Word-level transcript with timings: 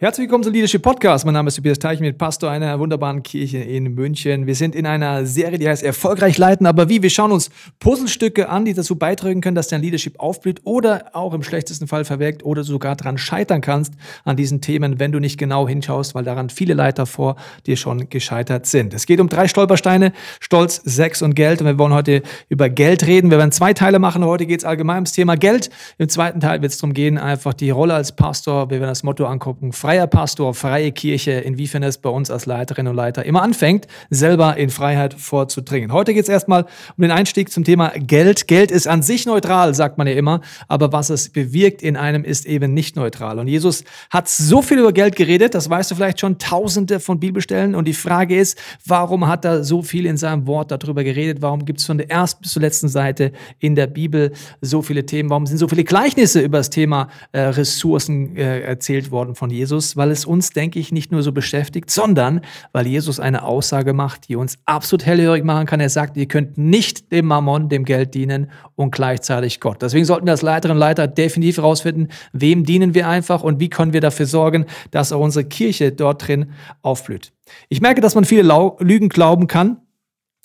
Herzlich 0.00 0.26
willkommen 0.26 0.44
zum 0.44 0.52
Leadership 0.52 0.82
Podcast. 0.82 1.24
Mein 1.24 1.34
Name 1.34 1.48
ist 1.48 1.56
Tobias 1.56 1.80
Teichmidt, 1.80 2.18
Pastor 2.18 2.52
einer 2.52 2.78
wunderbaren 2.78 3.24
Kirche 3.24 3.58
in 3.58 3.94
München. 3.94 4.46
Wir 4.46 4.54
sind 4.54 4.76
in 4.76 4.86
einer 4.86 5.26
Serie, 5.26 5.58
die 5.58 5.68
heißt 5.68 5.82
Erfolgreich 5.82 6.38
leiten, 6.38 6.66
aber 6.66 6.88
wie? 6.88 7.02
Wir 7.02 7.10
schauen 7.10 7.32
uns 7.32 7.50
Puzzlestücke 7.80 8.48
an, 8.48 8.64
die 8.64 8.74
dazu 8.74 8.94
beitragen 8.94 9.40
können, 9.40 9.56
dass 9.56 9.66
dein 9.66 9.82
Leadership 9.82 10.20
aufblüht 10.20 10.60
oder 10.62 11.06
auch 11.14 11.34
im 11.34 11.42
schlechtesten 11.42 11.88
Fall 11.88 12.04
verwirkt 12.04 12.44
oder 12.44 12.62
sogar 12.62 12.94
daran 12.94 13.18
scheitern 13.18 13.60
kannst 13.60 13.94
an 14.22 14.36
diesen 14.36 14.60
Themen, 14.60 15.00
wenn 15.00 15.10
du 15.10 15.18
nicht 15.18 15.36
genau 15.36 15.66
hinschaust, 15.66 16.14
weil 16.14 16.22
daran 16.22 16.48
viele 16.48 16.74
Leiter 16.74 17.04
vor 17.04 17.34
dir 17.66 17.76
schon 17.76 18.08
gescheitert 18.08 18.66
sind. 18.66 18.94
Es 18.94 19.04
geht 19.04 19.18
um 19.18 19.28
drei 19.28 19.48
Stolpersteine, 19.48 20.12
Stolz, 20.38 20.76
Sex 20.84 21.22
und 21.22 21.34
Geld. 21.34 21.60
Und 21.60 21.66
wir 21.66 21.76
wollen 21.76 21.92
heute 21.92 22.22
über 22.48 22.68
Geld 22.68 23.04
reden. 23.04 23.32
Wir 23.32 23.38
werden 23.38 23.50
zwei 23.50 23.74
Teile 23.74 23.98
machen. 23.98 24.24
Heute 24.24 24.46
geht 24.46 24.60
es 24.60 24.64
allgemein 24.64 24.98
ums 24.98 25.10
Thema 25.10 25.36
Geld. 25.36 25.70
Im 25.98 26.08
zweiten 26.08 26.38
Teil 26.38 26.62
wird 26.62 26.70
es 26.70 26.78
darum 26.78 26.94
gehen, 26.94 27.18
einfach 27.18 27.52
die 27.52 27.70
Rolle 27.70 27.94
als 27.94 28.14
Pastor, 28.14 28.70
wir 28.70 28.78
werden 28.78 28.90
das 28.92 29.02
Motto 29.02 29.26
angucken, 29.26 29.72
freier 29.88 30.06
Pastor, 30.06 30.52
freie 30.52 30.92
Kirche, 30.92 31.30
inwiefern 31.30 31.82
es 31.82 31.96
bei 31.96 32.10
uns 32.10 32.30
als 32.30 32.44
Leiterinnen 32.44 32.90
und 32.90 32.96
Leiter 32.96 33.24
immer 33.24 33.40
anfängt, 33.40 33.86
selber 34.10 34.58
in 34.58 34.68
Freiheit 34.68 35.14
vorzudringen. 35.14 35.94
Heute 35.94 36.12
geht 36.12 36.24
es 36.24 36.28
erstmal 36.28 36.64
um 36.98 37.00
den 37.00 37.10
Einstieg 37.10 37.50
zum 37.50 37.64
Thema 37.64 37.92
Geld. 37.96 38.48
Geld 38.48 38.70
ist 38.70 38.86
an 38.86 39.00
sich 39.00 39.24
neutral, 39.24 39.74
sagt 39.74 39.96
man 39.96 40.06
ja 40.06 40.12
immer, 40.12 40.42
aber 40.66 40.92
was 40.92 41.08
es 41.08 41.30
bewirkt 41.30 41.80
in 41.80 41.96
einem 41.96 42.22
ist 42.22 42.44
eben 42.44 42.74
nicht 42.74 42.96
neutral. 42.96 43.38
Und 43.38 43.48
Jesus 43.48 43.82
hat 44.10 44.28
so 44.28 44.60
viel 44.60 44.78
über 44.78 44.92
Geld 44.92 45.16
geredet, 45.16 45.54
das 45.54 45.70
weißt 45.70 45.90
du 45.90 45.94
vielleicht 45.94 46.20
schon, 46.20 46.36
tausende 46.36 47.00
von 47.00 47.18
Bibelstellen. 47.18 47.74
Und 47.74 47.88
die 47.88 47.94
Frage 47.94 48.38
ist, 48.38 48.58
warum 48.84 49.26
hat 49.26 49.46
er 49.46 49.64
so 49.64 49.80
viel 49.80 50.04
in 50.04 50.18
seinem 50.18 50.46
Wort 50.46 50.70
darüber 50.70 51.02
geredet? 51.02 51.40
Warum 51.40 51.64
gibt 51.64 51.80
es 51.80 51.86
von 51.86 51.96
der 51.96 52.10
ersten 52.10 52.42
bis 52.42 52.52
zur 52.52 52.60
letzten 52.60 52.88
Seite 52.88 53.32
in 53.58 53.74
der 53.74 53.86
Bibel 53.86 54.32
so 54.60 54.82
viele 54.82 55.06
Themen? 55.06 55.30
Warum 55.30 55.46
sind 55.46 55.56
so 55.56 55.66
viele 55.66 55.84
Gleichnisse 55.84 56.40
über 56.42 56.58
das 56.58 56.68
Thema 56.68 57.08
äh, 57.32 57.40
Ressourcen 57.40 58.36
äh, 58.36 58.60
erzählt 58.60 59.10
worden 59.10 59.34
von 59.34 59.48
Jesus? 59.48 59.77
Weil 59.96 60.10
es 60.10 60.24
uns, 60.24 60.50
denke 60.50 60.78
ich, 60.78 60.92
nicht 60.92 61.12
nur 61.12 61.22
so 61.22 61.32
beschäftigt, 61.32 61.90
sondern 61.90 62.40
weil 62.72 62.86
Jesus 62.86 63.20
eine 63.20 63.42
Aussage 63.42 63.92
macht, 63.92 64.28
die 64.28 64.36
uns 64.36 64.58
absolut 64.64 65.06
hellhörig 65.06 65.44
machen 65.44 65.66
kann. 65.66 65.80
Er 65.80 65.90
sagt, 65.90 66.16
ihr 66.16 66.26
könnt 66.26 66.58
nicht 66.58 67.12
dem 67.12 67.26
Mammon, 67.26 67.68
dem 67.68 67.84
Geld 67.84 68.14
dienen 68.14 68.50
und 68.74 68.92
gleichzeitig 68.92 69.60
Gott. 69.60 69.82
Deswegen 69.82 70.04
sollten 70.04 70.26
wir 70.26 70.32
als 70.32 70.42
Leiterinnen 70.42 70.76
und 70.76 70.80
Leiter 70.80 71.06
definitiv 71.06 71.58
herausfinden, 71.58 72.08
wem 72.32 72.64
dienen 72.64 72.94
wir 72.94 73.08
einfach 73.08 73.42
und 73.42 73.60
wie 73.60 73.68
können 73.68 73.92
wir 73.92 74.00
dafür 74.00 74.26
sorgen, 74.26 74.66
dass 74.90 75.12
auch 75.12 75.20
unsere 75.20 75.44
Kirche 75.44 75.92
dort 75.92 76.26
drin 76.26 76.52
aufblüht. 76.82 77.32
Ich 77.68 77.80
merke, 77.80 78.00
dass 78.00 78.14
man 78.14 78.24
viele 78.24 78.42
Lügen 78.80 79.08
glauben 79.08 79.46
kann, 79.46 79.78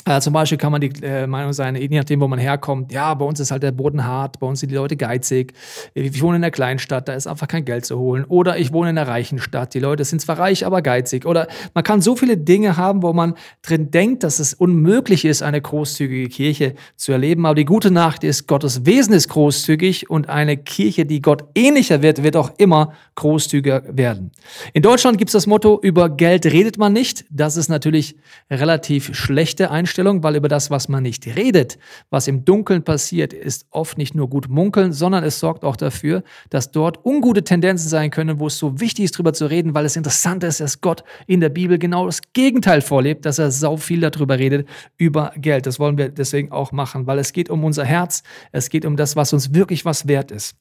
äh, 0.05 0.19
zum 0.19 0.33
Beispiel 0.33 0.57
kann 0.57 0.71
man 0.71 0.81
die 0.81 0.91
äh, 1.01 1.27
Meinung 1.27 1.53
sein, 1.53 1.75
je 1.75 1.87
nachdem, 1.87 2.19
wo 2.19 2.27
man 2.27 2.37
herkommt, 2.37 2.91
ja, 2.91 3.13
bei 3.13 3.23
uns 3.23 3.39
ist 3.39 3.51
halt 3.51 3.63
der 3.63 3.71
Boden 3.71 4.05
hart, 4.05 4.39
bei 4.39 4.47
uns 4.47 4.59
sind 4.59 4.69
die 4.69 4.75
Leute 4.75 4.97
geizig. 4.97 5.53
Ich 5.93 6.21
wohne 6.21 6.37
in 6.37 6.43
einer 6.43 6.51
Kleinstadt, 6.51 7.07
da 7.07 7.13
ist 7.13 7.25
einfach 7.25 7.47
kein 7.47 7.63
Geld 7.63 7.85
zu 7.85 7.97
holen. 7.97 8.25
Oder 8.25 8.57
ich 8.57 8.73
wohne 8.73 8.89
in 8.89 8.97
einer 8.97 9.07
reichen 9.07 9.39
Stadt, 9.39 9.73
die 9.73 9.79
Leute 9.79 10.03
sind 10.03 10.19
zwar 10.19 10.39
reich, 10.39 10.65
aber 10.65 10.81
geizig. 10.81 11.25
Oder 11.25 11.47
man 11.73 11.85
kann 11.85 12.01
so 12.01 12.17
viele 12.17 12.37
Dinge 12.37 12.75
haben, 12.75 13.01
wo 13.01 13.13
man 13.13 13.35
drin 13.61 13.91
denkt, 13.91 14.23
dass 14.23 14.39
es 14.39 14.53
unmöglich 14.53 15.23
ist, 15.23 15.41
eine 15.41 15.61
großzügige 15.61 16.27
Kirche 16.27 16.75
zu 16.97 17.13
erleben. 17.13 17.45
Aber 17.45 17.55
die 17.55 17.65
gute 17.65 17.89
Nacht 17.89 18.25
ist, 18.25 18.47
Gottes 18.47 18.85
Wesen 18.85 19.13
ist 19.13 19.29
großzügig 19.29 20.09
und 20.09 20.27
eine 20.27 20.57
Kirche, 20.57 21.05
die 21.05 21.21
Gott 21.21 21.45
ähnlicher 21.55 22.01
wird, 22.01 22.23
wird 22.23 22.35
auch 22.35 22.51
immer 22.57 22.93
großzügiger 23.15 23.83
werden. 23.87 24.31
In 24.73 24.81
Deutschland 24.81 25.17
gibt 25.17 25.29
es 25.29 25.33
das 25.33 25.47
Motto, 25.47 25.79
über 25.81 26.09
Geld 26.09 26.45
redet 26.45 26.77
man 26.77 26.91
nicht. 26.91 27.23
Das 27.29 27.55
ist 27.55 27.69
natürlich 27.69 28.17
relativ 28.49 29.15
schlechte 29.15 29.71
Einstellung 29.71 29.92
Einstellung, 29.93 30.23
weil 30.23 30.35
über 30.35 30.47
das, 30.47 30.71
was 30.71 30.89
man 30.89 31.03
nicht 31.03 31.27
redet, 31.27 31.77
was 32.09 32.27
im 32.27 32.45
Dunkeln 32.45 32.83
passiert, 32.83 33.31
ist 33.31 33.67
oft 33.69 33.95
nicht 33.99 34.15
nur 34.15 34.27
gut 34.27 34.49
munkeln, 34.49 34.91
sondern 34.91 35.23
es 35.23 35.39
sorgt 35.39 35.63
auch 35.63 35.75
dafür, 35.75 36.23
dass 36.49 36.71
dort 36.71 37.05
ungute 37.05 37.43
Tendenzen 37.43 37.89
sein 37.89 38.09
können, 38.09 38.39
wo 38.39 38.47
es 38.47 38.57
so 38.57 38.79
wichtig 38.79 39.05
ist, 39.05 39.15
darüber 39.15 39.33
zu 39.33 39.45
reden, 39.45 39.75
weil 39.75 39.85
es 39.85 39.95
interessant 39.95 40.43
ist, 40.43 40.61
dass 40.61 40.81
Gott 40.81 41.03
in 41.27 41.41
der 41.41 41.49
Bibel 41.49 41.77
genau 41.77 42.07
das 42.07 42.21
Gegenteil 42.33 42.81
vorlebt, 42.81 43.27
dass 43.27 43.37
er 43.37 43.51
sau 43.51 43.77
viel 43.77 44.01
darüber 44.01 44.39
redet, 44.39 44.67
über 44.97 45.31
Geld. 45.37 45.67
Das 45.67 45.79
wollen 45.79 45.99
wir 45.99 46.09
deswegen 46.09 46.51
auch 46.51 46.71
machen, 46.71 47.05
weil 47.05 47.19
es 47.19 47.31
geht 47.31 47.51
um 47.51 47.63
unser 47.63 47.85
Herz, 47.85 48.23
es 48.51 48.69
geht 48.69 48.85
um 48.85 48.97
das, 48.97 49.15
was 49.15 49.31
uns 49.31 49.53
wirklich 49.53 49.85
was 49.85 50.07
wert 50.07 50.31
ist. 50.31 50.55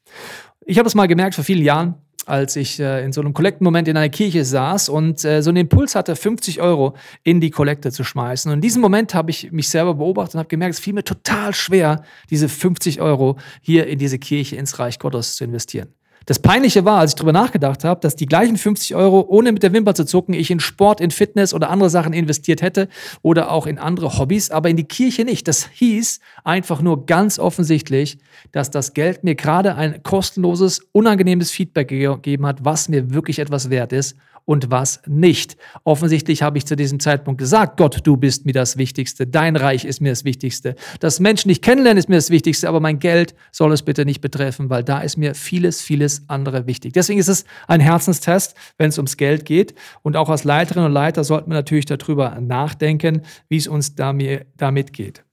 Ich 0.67 0.79
habe 0.79 0.87
es 0.87 0.95
mal 0.95 1.09
gemerkt 1.09 1.37
vor 1.37 1.45
vielen 1.45 1.65
Jahren, 1.65 1.95
als 2.27 2.57
ich 2.57 2.81
äh, 2.81 3.05
in 3.05 3.13
so 3.13 3.21
einem 3.21 3.35
Kollektenmoment 3.35 3.89
in 3.89 3.97
einer 3.97 4.09
Kirche 4.09 4.45
saß 4.45 4.89
und 4.89 5.25
äh, 5.25 5.43
so 5.43 5.51
einen 5.51 5.59
Impuls 5.59 5.95
hatte, 5.95 6.17
50 6.17 6.61
Euro 6.61 6.95
in 7.23 7.41
die 7.41 7.51
Kollekte 7.51 7.93
zu 7.93 8.05
schmeißen. 8.05 8.51
Und 8.51 8.59
in 8.59 8.61
diesem 8.61 8.83
Moment 8.83 9.15
habe 9.15 9.31
ich 9.31 9.53
mich 9.53 9.69
selber 9.69 9.95
beobachtet 9.95 10.35
und 10.35 10.39
habe 10.41 10.49
gemerkt, 10.49 10.75
es 10.75 10.81
fiel 10.81 10.95
mir 10.95 11.05
total 11.05 11.55
schwer, 11.55 12.03
diese 12.31 12.49
50 12.49 13.01
Euro 13.01 13.39
hier 13.61 13.87
in 13.87 13.99
diese 13.99 14.19
Kirche, 14.19 14.57
ins 14.57 14.79
Reich 14.79 14.99
Gottes 14.99 15.37
zu 15.37 15.45
investieren. 15.45 15.89
Das 16.27 16.39
Peinliche 16.39 16.85
war, 16.85 17.01
als 17.01 17.13
ich 17.13 17.15
darüber 17.17 17.33
nachgedacht 17.33 17.85
habe, 17.85 18.01
dass 18.01 18.17
die 18.17 18.27
gleichen 18.27 18.57
50 18.57 18.95
Euro, 18.95 19.25
ohne 19.29 19.53
mit 19.53 19.63
der 19.63 19.73
Wimper 19.73 19.95
zu 19.95 20.05
zucken, 20.05 20.35
ich 20.35 20.51
in 20.51 20.61
Sport, 20.61 21.01
in 21.01 21.11
Fitness 21.11 21.55
oder 21.55 21.71
andere 21.71 21.91
Sachen 21.91 22.13
investiert 22.13 22.63
hätte 22.63 22.89
oder 23.23 23.51
auch 23.51 23.67
in 23.67 23.79
andere 23.79 24.19
Hobbys, 24.19 24.51
aber 24.51 24.69
in 24.69 24.77
die 24.77 24.85
Kirche 24.85 25.25
nicht. 25.25 25.49
Das 25.49 25.69
hieß 25.69 26.21
einfach 26.45 26.83
nur 26.83 27.07
ganz 27.07 27.39
offensichtlich, 27.39 28.19
dass 28.53 28.71
das 28.71 28.95
Geld 28.95 29.25
mir 29.25 29.35
gerade 29.35 29.75
ein 29.75 30.03
kostenloses, 30.03 30.81
unangenehmes 30.93 31.51
Feedback 31.51 31.89
gegeben 31.89 32.47
hat, 32.47 32.65
was 32.65 32.89
mir 32.89 33.13
wirklich 33.13 33.39
etwas 33.39 33.71
wert 33.71 33.93
ist 33.93 34.17
und 34.45 34.71
was 34.71 35.01
nicht. 35.07 35.57
Offensichtlich 35.85 36.43
habe 36.43 36.59
ich 36.59 36.67
zu 36.67 36.77
diesem 36.77 37.01
Zeitpunkt 37.01 37.39
gesagt, 37.39 37.77
Gott, 37.77 38.01
du 38.05 38.17
bist 38.17 38.47
mir 38.47 38.53
das 38.53 38.77
Wichtigste, 38.77 39.27
dein 39.27 39.57
Reich 39.57 39.85
ist 39.85 40.01
mir 40.01 40.11
das 40.11 40.25
Wichtigste, 40.25 40.75
das 41.01 41.21
Menschen 41.21 41.49
dich 41.49 41.63
kennenlernen 41.63 41.99
ist 41.99 42.09
mir 42.09 42.17
das 42.17 42.31
Wichtigste, 42.31 42.69
aber 42.69 42.81
mein 42.81 42.99
Geld 42.99 43.35
soll 43.51 43.73
es 43.73 43.83
bitte 43.83 44.05
nicht 44.05 44.21
betreffen, 44.21 44.71
weil 44.71 44.85
da 44.85 45.01
ist 45.01 45.17
mir 45.17 45.35
vieles, 45.35 45.81
vieles 45.81 46.23
andere 46.29 46.67
wichtig. 46.67 46.93
Deswegen 46.93 47.21
ist 47.21 47.29
es 47.29 47.45
ein 47.69 47.81
Herzenstest, 47.81 48.55
wenn 48.79 48.89
es 48.89 48.99
ums 48.99 49.17
Geld 49.17 49.45
geht 49.45 49.75
und 50.03 50.17
auch 50.17 50.29
als 50.29 50.45
Leiterin 50.45 50.85
und 50.85 50.93
Leiter 50.93 51.25
sollten 51.25 51.51
wir 51.51 51.55
natürlich 51.55 51.87
darüber 51.87 52.41
nachdenken, 52.41 53.23
wie 53.49 53.57
es 53.57 53.69
uns 53.69 53.95
damit 53.95 54.93
geht. 54.93 55.25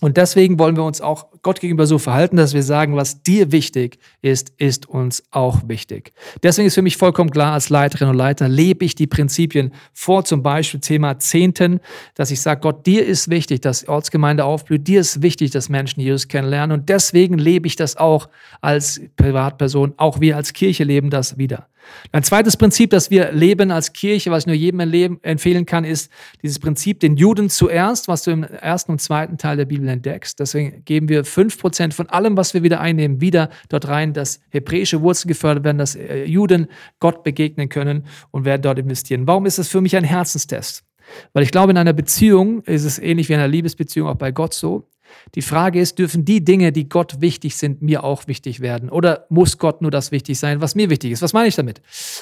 Und 0.00 0.16
deswegen 0.16 0.58
wollen 0.58 0.76
wir 0.76 0.84
uns 0.84 1.00
auch 1.00 1.26
Gott 1.42 1.60
gegenüber 1.60 1.86
so 1.86 1.98
verhalten, 1.98 2.36
dass 2.36 2.54
wir 2.54 2.62
sagen, 2.62 2.96
was 2.96 3.22
dir 3.22 3.50
wichtig 3.52 3.98
ist, 4.20 4.52
ist 4.58 4.88
uns 4.88 5.22
auch 5.30 5.68
wichtig. 5.68 6.12
Deswegen 6.42 6.66
ist 6.66 6.74
für 6.74 6.82
mich 6.82 6.96
vollkommen 6.96 7.30
klar, 7.30 7.54
als 7.54 7.70
Leiterin 7.70 8.08
und 8.08 8.16
Leiter 8.16 8.48
lebe 8.48 8.84
ich 8.84 8.94
die 8.94 9.06
Prinzipien 9.06 9.72
vor, 9.92 10.24
zum 10.24 10.42
Beispiel 10.42 10.80
Thema 10.80 11.18
Zehnten, 11.18 11.80
dass 12.14 12.30
ich 12.30 12.40
sage, 12.40 12.60
Gott, 12.60 12.86
dir 12.86 13.06
ist 13.06 13.30
wichtig, 13.30 13.60
dass 13.62 13.88
Ortsgemeinde 13.88 14.44
aufblüht, 14.44 14.86
dir 14.86 15.00
ist 15.00 15.22
wichtig, 15.22 15.50
dass 15.50 15.68
Menschen 15.68 16.00
Jesus 16.00 16.28
kennenlernen 16.28 16.78
und 16.78 16.88
deswegen 16.88 17.38
lebe 17.38 17.66
ich 17.66 17.76
das 17.76 17.96
auch 17.96 18.28
als 18.60 19.00
Privatperson, 19.16 19.94
auch 19.96 20.20
wir 20.20 20.36
als 20.36 20.52
Kirche 20.52 20.84
leben 20.84 21.10
das 21.10 21.38
wieder. 21.38 21.68
Ein 22.12 22.22
zweites 22.22 22.56
Prinzip, 22.56 22.90
das 22.90 23.10
wir 23.10 23.32
leben 23.32 23.70
als 23.70 23.92
Kirche, 23.92 24.30
was 24.30 24.42
ich 24.42 24.46
nur 24.46 24.56
jedem 24.56 24.80
empfehlen 25.22 25.66
kann, 25.66 25.84
ist 25.84 26.10
dieses 26.42 26.58
Prinzip, 26.58 27.00
den 27.00 27.16
Juden 27.16 27.50
zuerst, 27.50 28.08
was 28.08 28.22
du 28.22 28.30
im 28.30 28.42
ersten 28.42 28.92
und 28.92 29.00
zweiten 29.00 29.38
Teil 29.38 29.56
der 29.56 29.64
Bibel 29.64 29.88
entdeckst. 29.88 30.38
Deswegen 30.40 30.84
geben 30.84 31.08
wir 31.08 31.24
5% 31.30 31.92
von 31.92 32.08
allem, 32.08 32.36
was 32.36 32.54
wir 32.54 32.62
wieder 32.62 32.80
einnehmen, 32.80 33.20
wieder 33.20 33.50
dort 33.68 33.88
rein, 33.88 34.12
dass 34.12 34.40
hebräische 34.50 35.02
Wurzeln 35.02 35.28
gefördert 35.28 35.64
werden, 35.64 35.78
dass 35.78 35.94
äh, 35.94 36.24
Juden 36.24 36.68
Gott 36.98 37.22
begegnen 37.22 37.68
können 37.68 38.04
und 38.30 38.44
werden 38.44 38.62
dort 38.62 38.78
investieren. 38.78 39.26
Warum 39.26 39.46
ist 39.46 39.58
das 39.58 39.68
für 39.68 39.80
mich 39.80 39.96
ein 39.96 40.04
Herzenstest? 40.04 40.84
Weil 41.32 41.42
ich 41.42 41.50
glaube, 41.50 41.72
in 41.72 41.78
einer 41.78 41.92
Beziehung 41.92 42.62
ist 42.62 42.84
es 42.84 42.98
ähnlich 42.98 43.28
wie 43.28 43.34
in 43.34 43.38
einer 43.40 43.48
Liebesbeziehung 43.48 44.08
auch 44.08 44.16
bei 44.16 44.32
Gott 44.32 44.54
so. 44.54 44.88
Die 45.34 45.42
Frage 45.42 45.80
ist, 45.80 45.98
dürfen 45.98 46.24
die 46.24 46.44
Dinge, 46.44 46.72
die 46.72 46.88
Gott 46.88 47.20
wichtig 47.20 47.56
sind, 47.56 47.82
mir 47.82 48.04
auch 48.04 48.26
wichtig 48.26 48.60
werden? 48.60 48.88
Oder 48.88 49.26
muss 49.28 49.58
Gott 49.58 49.82
nur 49.82 49.90
das 49.90 50.12
wichtig 50.12 50.38
sein, 50.38 50.60
was 50.60 50.74
mir 50.74 50.90
wichtig 50.90 51.12
ist? 51.12 51.22
Was 51.22 51.32
meine 51.32 51.48
ich 51.48 51.56
damit? 51.56 51.80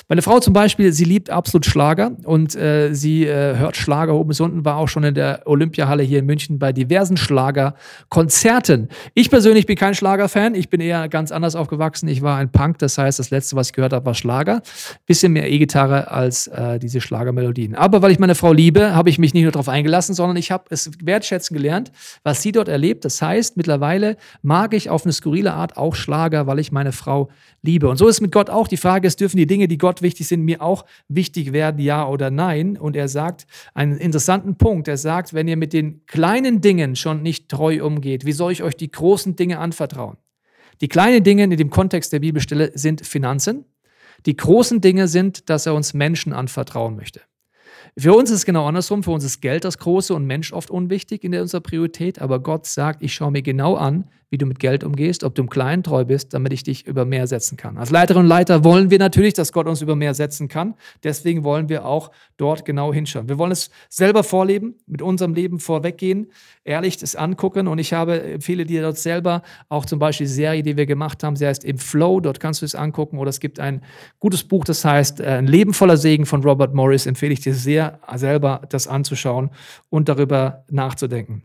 Meine 0.08 0.22
Frau 0.22 0.40
zum 0.40 0.52
Beispiel, 0.52 0.92
sie 0.92 1.04
liebt 1.04 1.30
absolut 1.30 1.66
Schlager 1.66 2.12
und 2.24 2.54
äh, 2.56 2.92
sie 2.94 3.26
äh, 3.26 3.56
hört 3.56 3.76
Schlager 3.76 4.14
oben 4.14 4.28
bis 4.28 4.40
unten, 4.40 4.64
war 4.64 4.76
auch 4.76 4.88
schon 4.88 5.04
in 5.04 5.14
der 5.14 5.42
Olympiahalle 5.46 6.02
hier 6.02 6.18
in 6.20 6.26
München 6.26 6.58
bei 6.58 6.72
diversen 6.72 7.16
Schlagerkonzerten. 7.16 8.88
Ich 9.14 9.30
persönlich 9.30 9.66
bin 9.66 9.76
kein 9.76 9.94
Schlagerfan, 9.94 10.54
ich 10.54 10.68
bin 10.68 10.80
eher 10.80 11.08
ganz 11.08 11.32
anders 11.32 11.56
aufgewachsen. 11.56 12.08
Ich 12.08 12.22
war 12.22 12.38
ein 12.38 12.50
Punk, 12.50 12.78
das 12.78 12.98
heißt, 12.98 13.18
das 13.18 13.30
letzte, 13.30 13.56
was 13.56 13.68
ich 13.68 13.72
gehört 13.72 13.92
habe, 13.92 14.06
war 14.06 14.14
Schlager. 14.14 14.62
Bisschen 15.06 15.32
mehr 15.32 15.50
E-Gitarre 15.50 16.10
als 16.10 16.46
äh, 16.48 16.78
diese 16.78 17.00
Schlagermelodien. 17.00 17.74
Aber 17.74 18.02
weil 18.02 18.12
ich 18.12 18.18
meine 18.18 18.34
Frau 18.34 18.52
liebe, 18.52 18.94
habe 18.94 19.10
ich 19.10 19.18
mich 19.18 19.34
nicht 19.34 19.42
nur 19.42 19.52
darauf 19.52 19.68
eingelassen, 19.68 20.14
sondern 20.14 20.36
ich 20.36 20.50
habe 20.50 20.64
es 20.70 20.90
wertschätzen 21.02 21.56
gelernt, 21.56 21.92
was 22.22 22.42
sie 22.42 22.52
dort 22.52 22.68
erlebt. 22.68 22.77
Das 23.04 23.20
heißt, 23.20 23.56
mittlerweile 23.56 24.16
mag 24.42 24.74
ich 24.74 24.90
auf 24.90 25.04
eine 25.04 25.12
skurrile 25.12 25.52
Art 25.52 25.76
auch 25.76 25.94
Schlager, 25.94 26.46
weil 26.46 26.58
ich 26.58 26.72
meine 26.72 26.92
Frau 26.92 27.28
liebe. 27.62 27.88
Und 27.88 27.96
so 27.96 28.08
ist 28.08 28.16
es 28.16 28.20
mit 28.20 28.32
Gott 28.32 28.48
auch. 28.50 28.68
Die 28.68 28.76
Frage 28.76 29.06
ist, 29.06 29.20
dürfen 29.20 29.36
die 29.36 29.46
Dinge, 29.46 29.68
die 29.68 29.78
Gott 29.78 30.02
wichtig 30.02 30.26
sind, 30.28 30.44
mir 30.44 30.62
auch 30.62 30.84
wichtig 31.08 31.52
werden, 31.52 31.80
ja 31.80 32.06
oder 32.08 32.30
nein? 32.30 32.76
Und 32.76 32.96
er 32.96 33.08
sagt 33.08 33.46
einen 33.74 33.98
interessanten 33.98 34.56
Punkt. 34.56 34.88
Er 34.88 34.96
sagt, 34.96 35.34
wenn 35.34 35.48
ihr 35.48 35.56
mit 35.56 35.72
den 35.72 36.06
kleinen 36.06 36.60
Dingen 36.60 36.96
schon 36.96 37.22
nicht 37.22 37.48
treu 37.48 37.84
umgeht, 37.84 38.24
wie 38.24 38.32
soll 38.32 38.52
ich 38.52 38.62
euch 38.62 38.76
die 38.76 38.90
großen 38.90 39.36
Dinge 39.36 39.58
anvertrauen? 39.58 40.16
Die 40.80 40.88
kleinen 40.88 41.24
Dinge 41.24 41.44
in 41.44 41.50
dem 41.50 41.70
Kontext 41.70 42.12
der 42.12 42.20
Bibelstelle 42.20 42.70
sind 42.74 43.04
Finanzen. 43.04 43.64
Die 44.26 44.36
großen 44.36 44.80
Dinge 44.80 45.08
sind, 45.08 45.48
dass 45.50 45.66
er 45.66 45.74
uns 45.74 45.94
Menschen 45.94 46.32
anvertrauen 46.32 46.96
möchte. 46.96 47.20
Für 47.98 48.14
uns 48.14 48.30
ist 48.30 48.36
es 48.36 48.44
genau 48.44 48.66
andersrum. 48.66 49.02
Für 49.02 49.10
uns 49.10 49.24
ist 49.24 49.40
Geld 49.40 49.64
das 49.64 49.78
Große 49.78 50.14
und 50.14 50.24
Mensch 50.24 50.52
oft 50.52 50.70
unwichtig 50.70 51.24
in 51.24 51.34
unserer 51.34 51.60
Priorität. 51.60 52.20
Aber 52.20 52.38
Gott 52.38 52.64
sagt, 52.64 53.02
ich 53.02 53.12
schaue 53.12 53.32
mir 53.32 53.42
genau 53.42 53.74
an, 53.74 54.04
wie 54.30 54.38
du 54.38 54.46
mit 54.46 54.58
Geld 54.58 54.84
umgehst, 54.84 55.24
ob 55.24 55.34
du 55.34 55.42
im 55.42 55.48
Kleinen 55.48 55.82
treu 55.82 56.04
bist, 56.04 56.34
damit 56.34 56.52
ich 56.52 56.62
dich 56.62 56.86
über 56.86 57.04
mehr 57.04 57.26
setzen 57.26 57.56
kann. 57.56 57.78
Als 57.78 57.90
Leiterinnen 57.90 58.26
und 58.26 58.28
Leiter 58.28 58.62
wollen 58.62 58.90
wir 58.90 58.98
natürlich, 58.98 59.34
dass 59.34 59.52
Gott 59.52 59.66
uns 59.66 59.80
über 59.80 59.96
mehr 59.96 60.14
setzen 60.14 60.48
kann. 60.48 60.74
Deswegen 61.02 61.44
wollen 61.44 61.68
wir 61.68 61.86
auch 61.86 62.10
dort 62.36 62.64
genau 62.64 62.92
hinschauen. 62.92 63.28
Wir 63.28 63.38
wollen 63.38 63.52
es 63.52 63.70
selber 63.88 64.22
vorleben, 64.22 64.74
mit 64.86 65.00
unserem 65.00 65.32
Leben 65.34 65.60
vorweggehen, 65.60 66.30
ehrlich 66.64 66.98
das 66.98 67.16
angucken. 67.16 67.68
Und 67.68 67.78
ich 67.78 67.92
habe, 67.94 68.22
empfehle 68.22 68.66
dir 68.66 68.82
dort 68.82 68.98
selber 68.98 69.42
auch 69.68 69.86
zum 69.86 69.98
Beispiel 69.98 70.26
die 70.26 70.32
Serie, 70.32 70.62
die 70.62 70.76
wir 70.76 70.86
gemacht 70.86 71.24
haben. 71.24 71.36
Sie 71.36 71.46
heißt 71.46 71.64
im 71.64 71.78
Flow. 71.78 72.20
Dort 72.20 72.38
kannst 72.38 72.60
du 72.60 72.66
es 72.66 72.74
angucken. 72.74 73.18
Oder 73.18 73.30
es 73.30 73.40
gibt 73.40 73.58
ein 73.60 73.82
gutes 74.18 74.44
Buch, 74.44 74.64
das 74.64 74.84
heißt 74.84 75.20
äh, 75.20 75.38
Ein 75.38 75.46
Leben 75.46 75.72
voller 75.72 75.96
Segen 75.96 76.26
von 76.26 76.42
Robert 76.42 76.74
Morris. 76.74 77.06
Empfehle 77.06 77.32
ich 77.32 77.40
dir 77.40 77.54
sehr, 77.54 78.00
selber 78.14 78.62
das 78.68 78.88
anzuschauen 78.88 79.50
und 79.88 80.08
darüber 80.08 80.64
nachzudenken. 80.70 81.44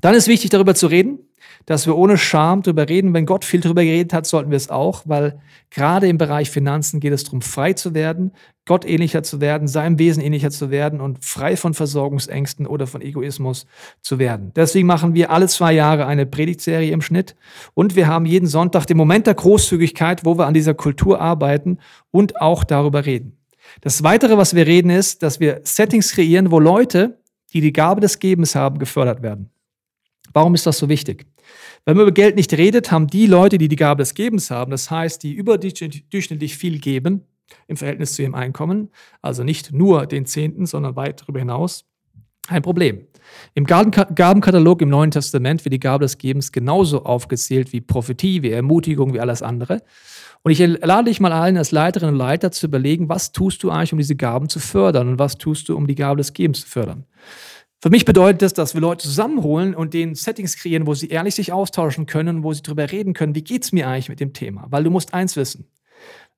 Dann 0.00 0.14
ist 0.14 0.28
wichtig, 0.28 0.50
darüber 0.50 0.74
zu 0.74 0.86
reden, 0.86 1.18
dass 1.66 1.86
wir 1.86 1.96
ohne 1.96 2.16
Scham 2.16 2.62
darüber 2.62 2.88
reden. 2.88 3.12
Wenn 3.12 3.26
Gott 3.26 3.44
viel 3.44 3.60
darüber 3.60 3.84
geredet 3.84 4.12
hat, 4.12 4.26
sollten 4.26 4.50
wir 4.50 4.56
es 4.56 4.70
auch, 4.70 5.02
weil 5.04 5.40
gerade 5.70 6.08
im 6.08 6.18
Bereich 6.18 6.50
Finanzen 6.50 7.00
geht 7.00 7.12
es 7.12 7.24
darum, 7.24 7.42
frei 7.42 7.74
zu 7.74 7.94
werden, 7.94 8.32
Gott 8.66 8.84
ähnlicher 8.84 9.22
zu 9.22 9.40
werden, 9.40 9.68
seinem 9.68 9.98
Wesen 9.98 10.22
ähnlicher 10.22 10.50
zu 10.50 10.70
werden 10.70 11.00
und 11.00 11.24
frei 11.24 11.56
von 11.56 11.74
Versorgungsängsten 11.74 12.66
oder 12.66 12.86
von 12.86 13.02
Egoismus 13.02 13.66
zu 14.00 14.18
werden. 14.18 14.52
Deswegen 14.54 14.86
machen 14.86 15.14
wir 15.14 15.30
alle 15.30 15.48
zwei 15.48 15.72
Jahre 15.72 16.06
eine 16.06 16.26
Predigtserie 16.26 16.92
im 16.92 17.02
Schnitt 17.02 17.36
und 17.74 17.96
wir 17.96 18.06
haben 18.06 18.26
jeden 18.26 18.46
Sonntag 18.46 18.86
den 18.86 18.96
Moment 18.96 19.26
der 19.26 19.34
Großzügigkeit, 19.34 20.24
wo 20.24 20.38
wir 20.38 20.46
an 20.46 20.54
dieser 20.54 20.74
Kultur 20.74 21.20
arbeiten 21.20 21.78
und 22.10 22.40
auch 22.40 22.64
darüber 22.64 23.06
reden. 23.06 23.36
Das 23.80 24.02
Weitere, 24.02 24.36
was 24.36 24.54
wir 24.54 24.66
reden, 24.66 24.90
ist, 24.90 25.22
dass 25.22 25.40
wir 25.40 25.60
Settings 25.64 26.12
kreieren, 26.12 26.50
wo 26.50 26.58
Leute, 26.58 27.20
die 27.52 27.60
die 27.60 27.72
Gabe 27.72 28.00
des 28.00 28.18
Gebens 28.18 28.54
haben, 28.54 28.78
gefördert 28.78 29.22
werden. 29.22 29.50
Warum 30.32 30.54
ist 30.54 30.66
das 30.66 30.78
so 30.78 30.88
wichtig? 30.88 31.26
Wenn 31.84 31.96
man 31.96 32.06
über 32.06 32.12
Geld 32.12 32.36
nicht 32.36 32.52
redet, 32.52 32.92
haben 32.92 33.06
die 33.06 33.26
Leute, 33.26 33.58
die 33.58 33.68
die 33.68 33.76
Gabe 33.76 34.02
des 34.02 34.14
Gebens 34.14 34.50
haben, 34.50 34.70
das 34.70 34.90
heißt, 34.90 35.22
die 35.22 35.32
überdurchschnittlich 35.32 36.56
viel 36.56 36.78
geben 36.78 37.22
im 37.66 37.76
Verhältnis 37.76 38.14
zu 38.14 38.22
ihrem 38.22 38.34
Einkommen, 38.34 38.90
also 39.22 39.42
nicht 39.42 39.72
nur 39.72 40.06
den 40.06 40.26
Zehnten, 40.26 40.66
sondern 40.66 40.94
weit 40.96 41.22
darüber 41.22 41.40
hinaus, 41.40 41.84
ein 42.48 42.62
Problem. 42.62 43.06
Im 43.54 43.64
Gabenkatalog 43.64 44.82
im 44.82 44.88
Neuen 44.88 45.10
Testament 45.10 45.64
wird 45.64 45.72
die 45.72 45.80
Gabe 45.80 46.04
des 46.04 46.18
Gebens 46.18 46.52
genauso 46.52 47.04
aufgezählt 47.04 47.72
wie 47.72 47.80
Prophetie, 47.80 48.42
wie 48.42 48.50
Ermutigung, 48.50 49.14
wie 49.14 49.20
alles 49.20 49.42
andere. 49.42 49.82
Und 50.42 50.52
ich 50.52 50.58
lade 50.58 51.10
dich 51.10 51.20
mal 51.20 51.32
ein, 51.32 51.56
als 51.56 51.70
Leiterin 51.70 52.10
und 52.10 52.16
Leiter 52.16 52.50
zu 52.50 52.66
überlegen, 52.66 53.08
was 53.08 53.32
tust 53.32 53.62
du 53.62 53.70
eigentlich, 53.70 53.92
um 53.92 53.98
diese 53.98 54.16
Gaben 54.16 54.48
zu 54.48 54.58
fördern 54.58 55.08
und 55.08 55.18
was 55.18 55.36
tust 55.38 55.68
du, 55.68 55.76
um 55.76 55.86
die 55.86 55.94
Gabe 55.94 56.16
des 56.16 56.32
Gebens 56.32 56.62
zu 56.62 56.66
fördern. 56.66 57.04
Für 57.82 57.88
mich 57.88 58.04
bedeutet 58.04 58.42
das, 58.42 58.52
dass 58.52 58.74
wir 58.74 58.82
Leute 58.82 59.04
zusammenholen 59.04 59.74
und 59.74 59.94
den 59.94 60.14
Settings 60.14 60.56
kreieren, 60.56 60.86
wo 60.86 60.92
sie 60.92 61.08
ehrlich 61.08 61.34
sich 61.34 61.50
austauschen 61.50 62.04
können, 62.04 62.44
wo 62.44 62.52
sie 62.52 62.62
darüber 62.62 62.90
reden 62.90 63.14
können, 63.14 63.34
wie 63.34 63.42
geht's 63.42 63.72
mir 63.72 63.88
eigentlich 63.88 64.10
mit 64.10 64.20
dem 64.20 64.34
Thema? 64.34 64.66
Weil 64.68 64.84
du 64.84 64.90
musst 64.90 65.14
eins 65.14 65.34
wissen. 65.36 65.66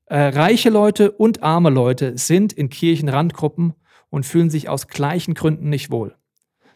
Äh, 0.07 0.19
reiche 0.29 0.71
Leute 0.71 1.11
und 1.11 1.43
arme 1.43 1.71
Leute 1.71 2.17
sind 2.17 2.53
in 2.53 2.69
Kirchenrandgruppen 2.69 3.73
und 4.09 4.25
fühlen 4.25 4.51
sich 4.51 4.69
aus 4.69 4.87
gleichen 4.87 5.35
Gründen 5.35 5.69
nicht 5.69 5.91
wohl. 5.91 6.15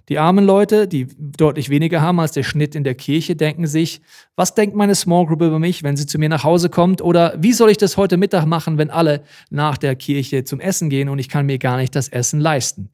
Die 0.09 0.19
armen 0.19 0.45
Leute, 0.45 0.89
die 0.89 1.07
deutlich 1.17 1.69
weniger 1.69 2.01
haben 2.01 2.19
als 2.19 2.33
der 2.33 2.45
Schnitt 2.45 2.75
in 2.75 2.83
der 2.83 2.95
Kirche, 2.95 3.37
denken 3.37 3.67
sich, 3.67 4.01
was 4.35 4.55
denkt 4.55 4.75
meine 4.75 4.95
Small 4.95 5.27
Group 5.27 5.43
über 5.43 5.59
mich, 5.59 5.85
wenn 5.85 5.97
sie 5.97 6.07
zu 6.07 6.19
mir 6.19 6.29
nach 6.29 6.45
Hause 6.45 6.71
kommt? 6.71 7.03
Oder 7.03 7.35
wie 7.39 7.53
soll 7.53 7.71
ich 7.71 7.77
das 7.77 7.97
heute 7.97 8.17
Mittag 8.17 8.47
machen, 8.47 8.79
wenn 8.79 8.91
alle 8.91 9.23
nach 9.51 9.79
der 9.79 9.95
Kirche 9.95 10.45
zum 10.45 10.59
Essen 10.59 10.91
gehen 10.91 11.09
und 11.09 11.19
ich 11.21 11.29
kann 11.29 11.47
mir 11.47 11.59
gar 11.59 11.77
nicht 11.77 11.95
das 11.95 12.09
Essen 12.09 12.41
leisten? 12.41 12.91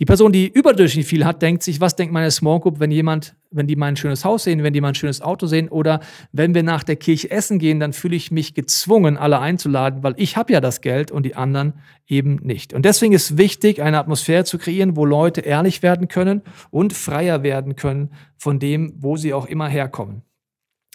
Die 0.00 0.06
Person, 0.06 0.32
die 0.32 0.48
überdurchschnittlich 0.48 1.08
viel 1.08 1.24
hat, 1.24 1.40
denkt 1.40 1.62
sich, 1.62 1.80
was 1.80 1.94
denkt 1.94 2.12
meine 2.12 2.32
Small 2.32 2.58
Group, 2.58 2.80
wenn 2.80 2.90
jemand, 2.90 3.36
wenn 3.52 3.68
die 3.68 3.76
mein 3.76 3.94
schönes 3.94 4.24
Haus 4.24 4.42
sehen, 4.42 4.64
wenn 4.64 4.72
die 4.72 4.80
mein 4.80 4.96
schönes 4.96 5.20
Auto 5.20 5.46
sehen 5.46 5.68
oder 5.68 6.00
wenn 6.32 6.52
wir 6.52 6.64
nach 6.64 6.82
der 6.82 6.96
Kirche 6.96 7.30
essen 7.30 7.60
gehen, 7.60 7.78
dann 7.78 7.92
fühle 7.92 8.16
ich 8.16 8.32
mich 8.32 8.54
gezwungen, 8.54 9.16
alle 9.16 9.38
einzuladen, 9.38 10.02
weil 10.02 10.14
ich 10.16 10.36
habe 10.36 10.52
ja 10.52 10.60
das 10.60 10.80
Geld 10.80 11.12
und 11.12 11.24
die 11.24 11.36
anderen 11.36 11.74
eben 12.08 12.40
nicht. 12.42 12.72
Und 12.72 12.84
deswegen 12.84 13.12
ist 13.12 13.38
wichtig, 13.38 13.82
eine 13.82 14.00
Atmosphäre 14.00 14.42
zu 14.42 14.58
kreieren, 14.58 14.96
wo 14.96 15.04
Leute 15.04 15.42
ehrlich 15.42 15.84
werden 15.84 16.08
können 16.08 16.42
und 16.70 16.92
freier 16.92 17.44
werden 17.44 17.76
können 17.76 18.10
von 18.36 18.58
dem, 18.58 18.94
wo 18.98 19.16
sie 19.16 19.32
auch 19.32 19.46
immer 19.46 19.68
herkommen. 19.68 20.22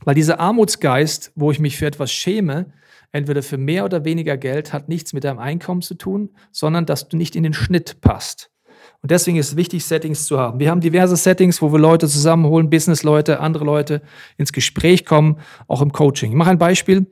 Weil 0.04 0.16
dieser 0.16 0.42
Armutsgeist, 0.42 1.32
wo 1.36 1.52
ich 1.52 1.60
mich 1.62 1.78
für 1.78 1.86
etwas 1.86 2.12
schäme, 2.12 2.74
entweder 3.14 3.44
für 3.44 3.58
mehr 3.58 3.86
oder 3.86 4.04
weniger 4.04 4.36
Geld, 4.36 4.74
hat 4.74 4.90
nichts 4.90 5.14
mit 5.14 5.24
deinem 5.24 5.40
Einkommen 5.40 5.82
zu 5.82 5.96
tun, 5.96 6.32
sondern 6.52 6.86
dass 6.86 7.08
du 7.08 7.16
nicht 7.16 7.38
in 7.38 7.44
den 7.44 7.54
Schnitt 7.54 8.02
passt. 8.02 8.52
Und 9.02 9.12
deswegen 9.12 9.38
ist 9.38 9.50
es 9.50 9.56
wichtig, 9.56 9.86
Settings 9.86 10.26
zu 10.26 10.38
haben. 10.38 10.60
Wir 10.60 10.70
haben 10.70 10.82
diverse 10.82 11.16
Settings, 11.16 11.62
wo 11.62 11.72
wir 11.72 11.80
Leute 11.80 12.08
zusammenholen, 12.08 12.70
Business-Leute, 12.70 13.40
andere 13.40 13.64
Leute 13.64 14.02
ins 14.38 14.52
Gespräch 14.52 15.06
kommen, 15.06 15.38
auch 15.68 15.82
im 15.82 15.94
Coaching. 15.94 16.32
Ich 16.32 16.38
mache 16.38 16.50
ein 16.50 16.58
Beispiel. 16.58 17.08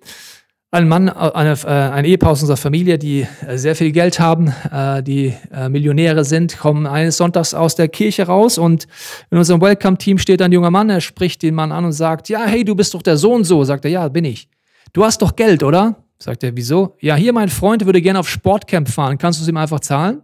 Ein 0.69 0.89
Mann, 0.89 1.07
eine, 1.07 1.53
äh, 1.63 1.67
ein 1.67 2.03
Ehepaar 2.03 2.31
aus 2.31 2.41
unserer 2.41 2.57
Familie, 2.57 2.97
die 2.97 3.25
äh, 3.47 3.57
sehr 3.57 3.73
viel 3.73 3.93
Geld 3.93 4.19
haben, 4.19 4.53
äh, 4.69 5.01
die 5.01 5.33
Millionäre 5.69 6.25
sind, 6.25 6.59
kommen 6.59 6.85
eines 6.85 7.15
Sonntags 7.15 7.53
aus 7.53 7.75
der 7.75 7.87
Kirche 7.87 8.23
raus 8.27 8.57
und 8.57 8.85
in 9.31 9.37
unserem 9.37 9.61
Welcome-Team 9.61 10.17
steht 10.17 10.41
ein 10.41 10.51
junger 10.51 10.69
Mann, 10.69 10.89
er 10.89 10.99
spricht 10.99 11.41
den 11.41 11.55
Mann 11.55 11.71
an 11.71 11.85
und 11.85 11.93
sagt, 11.93 12.27
ja, 12.27 12.43
hey, 12.45 12.65
du 12.65 12.75
bist 12.75 12.93
doch 12.93 13.01
der 13.01 13.15
Sohn 13.15 13.45
so. 13.45 13.63
Sagt 13.63 13.85
er, 13.85 13.91
ja, 13.91 14.09
bin 14.09 14.25
ich. 14.25 14.49
Du 14.91 15.05
hast 15.05 15.21
doch 15.21 15.37
Geld, 15.37 15.63
oder? 15.63 16.03
Sagt 16.19 16.43
er, 16.43 16.53
wieso? 16.57 16.97
Ja, 16.99 17.15
hier 17.15 17.31
mein 17.31 17.47
Freund 17.47 17.85
würde 17.85 18.01
gerne 18.01 18.19
auf 18.19 18.27
Sportcamp 18.27 18.89
fahren. 18.89 19.17
Kannst 19.17 19.39
du 19.39 19.43
es 19.43 19.47
ihm 19.47 19.57
einfach 19.57 19.79
zahlen? 19.79 20.21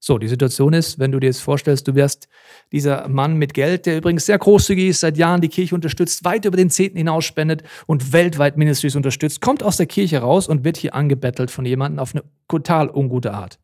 So, 0.00 0.18
die 0.18 0.28
Situation 0.28 0.74
ist, 0.74 1.00
wenn 1.00 1.10
du 1.10 1.18
dir 1.18 1.26
jetzt 1.26 1.40
vorstellst, 1.40 1.88
du 1.88 1.94
wärst 1.96 2.28
dieser 2.70 3.08
Mann 3.08 3.36
mit 3.36 3.52
Geld, 3.52 3.84
der 3.86 3.96
übrigens 3.96 4.26
sehr 4.26 4.38
großzügig 4.38 4.90
ist, 4.90 5.00
seit 5.00 5.16
Jahren 5.16 5.40
die 5.40 5.48
Kirche 5.48 5.74
unterstützt, 5.74 6.24
weit 6.24 6.44
über 6.44 6.56
den 6.56 6.70
Zehnten 6.70 6.98
hinaus 6.98 7.24
spendet 7.24 7.64
und 7.86 8.12
weltweit 8.12 8.56
Ministries 8.56 8.94
unterstützt, 8.94 9.40
kommt 9.40 9.62
aus 9.62 9.76
der 9.76 9.86
Kirche 9.86 10.18
raus 10.20 10.46
und 10.46 10.64
wird 10.64 10.76
hier 10.76 10.94
angebettelt 10.94 11.50
von 11.50 11.64
jemandem 11.64 11.98
auf 11.98 12.14
eine 12.14 12.22
total 12.48 12.88
ungute 12.90 13.34
Art. 13.34 13.58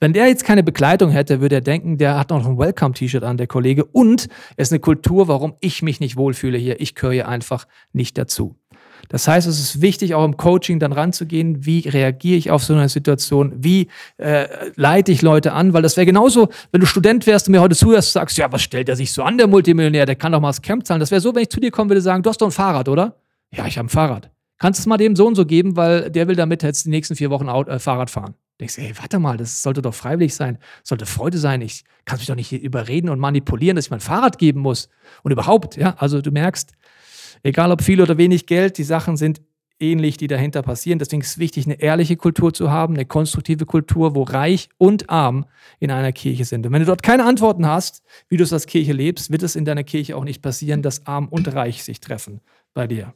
Wenn 0.00 0.12
der 0.12 0.26
jetzt 0.26 0.44
keine 0.44 0.64
Begleitung 0.64 1.10
hätte, 1.10 1.40
würde 1.40 1.56
er 1.56 1.60
denken, 1.60 1.98
der 1.98 2.18
hat 2.18 2.30
noch 2.30 2.44
ein 2.44 2.58
Welcome-T-Shirt 2.58 3.22
an, 3.22 3.36
der 3.36 3.46
Kollege, 3.46 3.84
und 3.84 4.28
es 4.56 4.68
ist 4.68 4.72
eine 4.72 4.80
Kultur, 4.80 5.28
warum 5.28 5.54
ich 5.60 5.82
mich 5.82 6.00
nicht 6.00 6.16
wohlfühle 6.16 6.58
hier. 6.58 6.80
Ich 6.80 6.94
gehöre 6.94 7.12
hier 7.12 7.28
einfach 7.28 7.66
nicht 7.92 8.18
dazu. 8.18 8.56
Das 9.08 9.26
heißt, 9.26 9.46
es 9.46 9.58
ist 9.58 9.80
wichtig, 9.80 10.14
auch 10.14 10.24
im 10.24 10.36
Coaching 10.36 10.78
dann 10.78 10.92
ranzugehen, 10.92 11.64
wie 11.64 11.88
reagiere 11.88 12.36
ich 12.36 12.50
auf 12.50 12.62
so 12.62 12.74
eine 12.74 12.88
Situation, 12.88 13.52
wie 13.56 13.88
äh, 14.18 14.46
leite 14.76 15.12
ich 15.12 15.22
Leute 15.22 15.52
an, 15.52 15.72
weil 15.72 15.82
das 15.82 15.96
wäre 15.96 16.06
genauso, 16.06 16.48
wenn 16.72 16.80
du 16.80 16.86
Student 16.86 17.26
wärst 17.26 17.48
und 17.48 17.52
mir 17.52 17.60
heute 17.60 17.76
zuhörst, 17.76 18.12
sagst, 18.12 18.36
ja, 18.38 18.50
was 18.52 18.62
stellt 18.62 18.88
er 18.88 18.96
sich 18.96 19.12
so 19.12 19.22
an, 19.22 19.38
der 19.38 19.46
Multimillionär, 19.46 20.06
der 20.06 20.16
kann 20.16 20.32
doch 20.32 20.40
mal 20.40 20.48
das 20.48 20.62
Camp 20.62 20.86
zahlen. 20.86 21.00
Das 21.00 21.10
wäre 21.10 21.20
so, 21.20 21.34
wenn 21.34 21.42
ich 21.42 21.50
zu 21.50 21.60
dir 21.60 21.70
kommen 21.70 21.90
würde 21.90 22.02
sagen, 22.02 22.22
du 22.22 22.30
hast 22.30 22.40
doch 22.40 22.48
ein 22.48 22.52
Fahrrad, 22.52 22.88
oder? 22.88 23.16
Ja, 23.50 23.66
ich 23.66 23.78
habe 23.78 23.86
ein 23.86 23.90
Fahrrad. 23.90 24.30
Kannst 24.58 24.80
du 24.80 24.82
es 24.82 24.86
mal 24.86 24.96
dem 24.96 25.14
so 25.14 25.26
und 25.26 25.36
so 25.36 25.46
geben, 25.46 25.76
weil 25.76 26.10
der 26.10 26.26
will 26.26 26.34
damit 26.34 26.62
jetzt 26.62 26.84
die 26.84 26.90
nächsten 26.90 27.14
vier 27.14 27.30
Wochen 27.30 27.48
Auto, 27.48 27.70
äh, 27.70 27.78
Fahrrad 27.78 28.10
fahren. 28.10 28.34
Denkst 28.60 28.74
du, 28.74 28.82
ey, 28.82 28.92
warte 28.98 29.20
mal, 29.20 29.36
das 29.36 29.62
sollte 29.62 29.82
doch 29.82 29.94
freiwillig 29.94 30.34
sein, 30.34 30.58
sollte 30.82 31.06
Freude 31.06 31.38
sein. 31.38 31.60
Ich 31.60 31.84
kann 32.04 32.18
mich 32.18 32.26
doch 32.26 32.34
nicht 32.34 32.52
überreden 32.52 33.08
und 33.08 33.20
manipulieren, 33.20 33.76
dass 33.76 33.86
ich 33.86 33.90
mein 33.92 34.00
Fahrrad 34.00 34.36
geben 34.36 34.60
muss. 34.60 34.88
Und 35.22 35.30
überhaupt, 35.30 35.76
ja, 35.76 35.94
also 35.98 36.20
du 36.20 36.32
merkst, 36.32 36.72
Egal 37.42 37.72
ob 37.72 37.82
viel 37.82 38.00
oder 38.00 38.18
wenig 38.18 38.46
Geld, 38.46 38.78
die 38.78 38.84
Sachen 38.84 39.16
sind 39.16 39.40
ähnlich, 39.80 40.16
die 40.16 40.26
dahinter 40.26 40.62
passieren. 40.62 40.98
Deswegen 40.98 41.22
ist 41.22 41.30
es 41.30 41.38
wichtig, 41.38 41.66
eine 41.66 41.80
ehrliche 41.80 42.16
Kultur 42.16 42.52
zu 42.52 42.70
haben, 42.70 42.94
eine 42.94 43.06
konstruktive 43.06 43.66
Kultur, 43.66 44.14
wo 44.14 44.22
reich 44.22 44.68
und 44.76 45.08
arm 45.08 45.46
in 45.78 45.90
einer 45.90 46.12
Kirche 46.12 46.44
sind. 46.44 46.66
Und 46.66 46.72
wenn 46.72 46.80
du 46.80 46.86
dort 46.86 47.02
keine 47.02 47.24
Antworten 47.24 47.66
hast, 47.66 48.02
wie 48.28 48.36
du 48.36 48.44
es 48.44 48.52
als 48.52 48.66
Kirche 48.66 48.92
lebst, 48.92 49.30
wird 49.30 49.42
es 49.42 49.56
in 49.56 49.64
deiner 49.64 49.84
Kirche 49.84 50.16
auch 50.16 50.24
nicht 50.24 50.42
passieren, 50.42 50.82
dass 50.82 51.06
arm 51.06 51.28
und 51.28 51.52
reich 51.54 51.84
sich 51.84 52.00
treffen 52.00 52.40
bei 52.74 52.86
dir. 52.86 53.14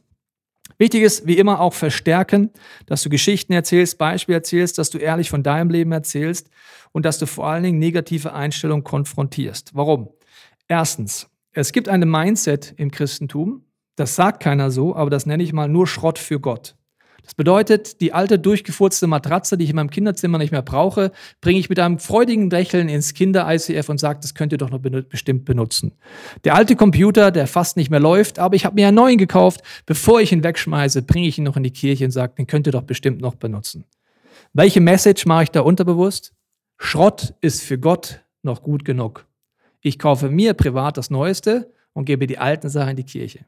Wichtig 0.77 1.03
ist, 1.03 1.27
wie 1.27 1.37
immer, 1.37 1.59
auch 1.59 1.73
verstärken, 1.73 2.49
dass 2.85 3.03
du 3.03 3.09
Geschichten 3.09 3.53
erzählst, 3.53 3.97
Beispiele 3.97 4.37
erzählst, 4.37 4.77
dass 4.77 4.89
du 4.89 4.97
ehrlich 4.97 5.29
von 5.29 5.43
deinem 5.43 5.69
Leben 5.69 5.91
erzählst 5.91 6.49
und 6.91 7.05
dass 7.05 7.19
du 7.19 7.25
vor 7.25 7.47
allen 7.47 7.63
Dingen 7.63 7.79
negative 7.79 8.33
Einstellungen 8.33 8.83
konfrontierst. 8.83 9.75
Warum? 9.75 10.09
Erstens, 10.67 11.29
es 11.51 11.73
gibt 11.73 11.89
eine 11.89 12.05
Mindset 12.05 12.73
im 12.77 12.89
Christentum, 12.89 13.65
das 13.95 14.15
sagt 14.15 14.41
keiner 14.41 14.71
so, 14.71 14.95
aber 14.95 15.09
das 15.09 15.25
nenne 15.25 15.43
ich 15.43 15.53
mal 15.53 15.67
nur 15.67 15.87
Schrott 15.87 16.19
für 16.19 16.39
Gott. 16.39 16.75
Das 17.23 17.35
bedeutet, 17.35 18.01
die 18.01 18.11
alte 18.11 18.37
durchgefurzte 18.37 19.07
Matratze, 19.07 19.57
die 19.57 19.63
ich 19.63 19.69
in 19.69 19.77
meinem 19.77 19.89
Kinderzimmer 19.89 20.37
nicht 20.37 20.51
mehr 20.51 20.61
brauche, 20.61 21.13
bringe 21.39 21.57
ich 21.57 21.69
mit 21.69 21.79
einem 21.79 21.97
freudigen 21.97 22.49
Lächeln 22.49 22.89
ins 22.89 23.13
Kinder-ICF 23.13 23.87
und 23.87 23.97
sage, 23.97 24.19
das 24.21 24.35
könnt 24.35 24.51
ihr 24.51 24.57
doch 24.57 24.69
noch 24.69 24.79
bestimmt 24.79 25.45
benutzen. 25.45 25.93
Der 26.43 26.55
alte 26.55 26.75
Computer, 26.75 27.31
der 27.31 27.47
fast 27.47 27.77
nicht 27.77 27.89
mehr 27.89 28.01
läuft, 28.01 28.39
aber 28.39 28.55
ich 28.55 28.65
habe 28.65 28.75
mir 28.75 28.89
einen 28.89 28.95
neuen 28.95 29.17
gekauft, 29.17 29.61
bevor 29.85 30.19
ich 30.19 30.33
ihn 30.33 30.43
wegschmeiße, 30.43 31.01
bringe 31.03 31.27
ich 31.27 31.37
ihn 31.37 31.45
noch 31.45 31.55
in 31.55 31.63
die 31.63 31.71
Kirche 31.71 32.03
und 32.03 32.11
sage, 32.11 32.33
den 32.37 32.47
könnt 32.47 32.67
ihr 32.67 32.73
doch 32.73 32.83
bestimmt 32.83 33.21
noch 33.21 33.35
benutzen. 33.35 33.85
Welche 34.51 34.81
Message 34.81 35.25
mache 35.25 35.43
ich 35.43 35.51
da 35.51 35.61
unterbewusst? 35.61 36.33
Schrott 36.77 37.35
ist 37.39 37.63
für 37.63 37.79
Gott 37.79 38.21
noch 38.41 38.61
gut 38.61 38.83
genug. 38.83 39.25
Ich 39.79 39.97
kaufe 39.97 40.29
mir 40.29 40.53
privat 40.53 40.97
das 40.97 41.09
Neueste 41.09 41.71
und 41.93 42.05
gebe 42.05 42.27
die 42.27 42.37
alten 42.37 42.69
Sachen 42.69 42.91
in 42.91 42.97
die 42.97 43.05
Kirche. 43.05 43.45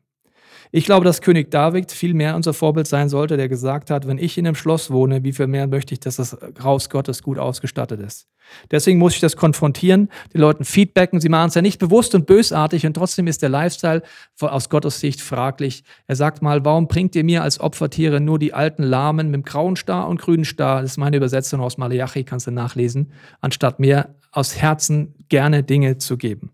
Ich 0.71 0.85
glaube, 0.85 1.05
dass 1.05 1.21
König 1.21 1.51
David 1.51 1.91
viel 1.91 2.13
mehr 2.13 2.35
unser 2.35 2.53
Vorbild 2.53 2.87
sein 2.87 3.09
sollte, 3.09 3.37
der 3.37 3.47
gesagt 3.49 3.89
hat, 3.89 4.07
wenn 4.07 4.17
ich 4.17 4.37
in 4.37 4.45
einem 4.45 4.55
Schloss 4.55 4.91
wohne, 4.91 5.23
wie 5.23 5.33
viel 5.33 5.47
mehr 5.47 5.67
möchte 5.67 5.93
ich, 5.93 5.99
dass 5.99 6.17
das 6.17 6.37
Haus 6.61 6.89
Gottes 6.89 7.23
gut 7.23 7.37
ausgestattet 7.37 7.99
ist. 8.01 8.27
Deswegen 8.71 8.99
muss 8.99 9.15
ich 9.15 9.19
das 9.19 9.35
konfrontieren, 9.35 10.09
die 10.33 10.37
Leuten 10.37 10.65
feedbacken. 10.65 11.19
Sie 11.19 11.29
machen 11.29 11.49
es 11.49 11.55
ja 11.55 11.61
nicht 11.61 11.79
bewusst 11.79 12.13
und 12.15 12.25
bösartig 12.25 12.85
und 12.85 12.93
trotzdem 12.93 13.27
ist 13.27 13.41
der 13.41 13.49
Lifestyle 13.49 14.03
aus 14.39 14.69
Gottes 14.69 14.99
Sicht 14.99 15.21
fraglich. 15.21 15.83
Er 16.07 16.15
sagt 16.15 16.41
mal, 16.41 16.63
warum 16.63 16.87
bringt 16.87 17.15
ihr 17.15 17.23
mir 17.23 17.43
als 17.43 17.59
Opfertiere 17.59 18.19
nur 18.19 18.39
die 18.39 18.53
alten 18.53 18.83
Lahmen 18.83 19.27
mit 19.27 19.35
dem 19.35 19.43
grauen 19.43 19.75
Star 19.75 20.07
und 20.07 20.21
grünen 20.21 20.45
Star? 20.45 20.81
Das 20.81 20.91
ist 20.91 20.97
meine 20.97 21.17
Übersetzung 21.17 21.61
aus 21.61 21.77
Malachi, 21.77 22.23
kannst 22.23 22.47
du 22.47 22.51
nachlesen, 22.51 23.11
anstatt 23.41 23.79
mir 23.79 24.15
aus 24.31 24.57
Herzen 24.57 25.15
gerne 25.29 25.63
Dinge 25.63 25.97
zu 25.97 26.17
geben. 26.17 26.51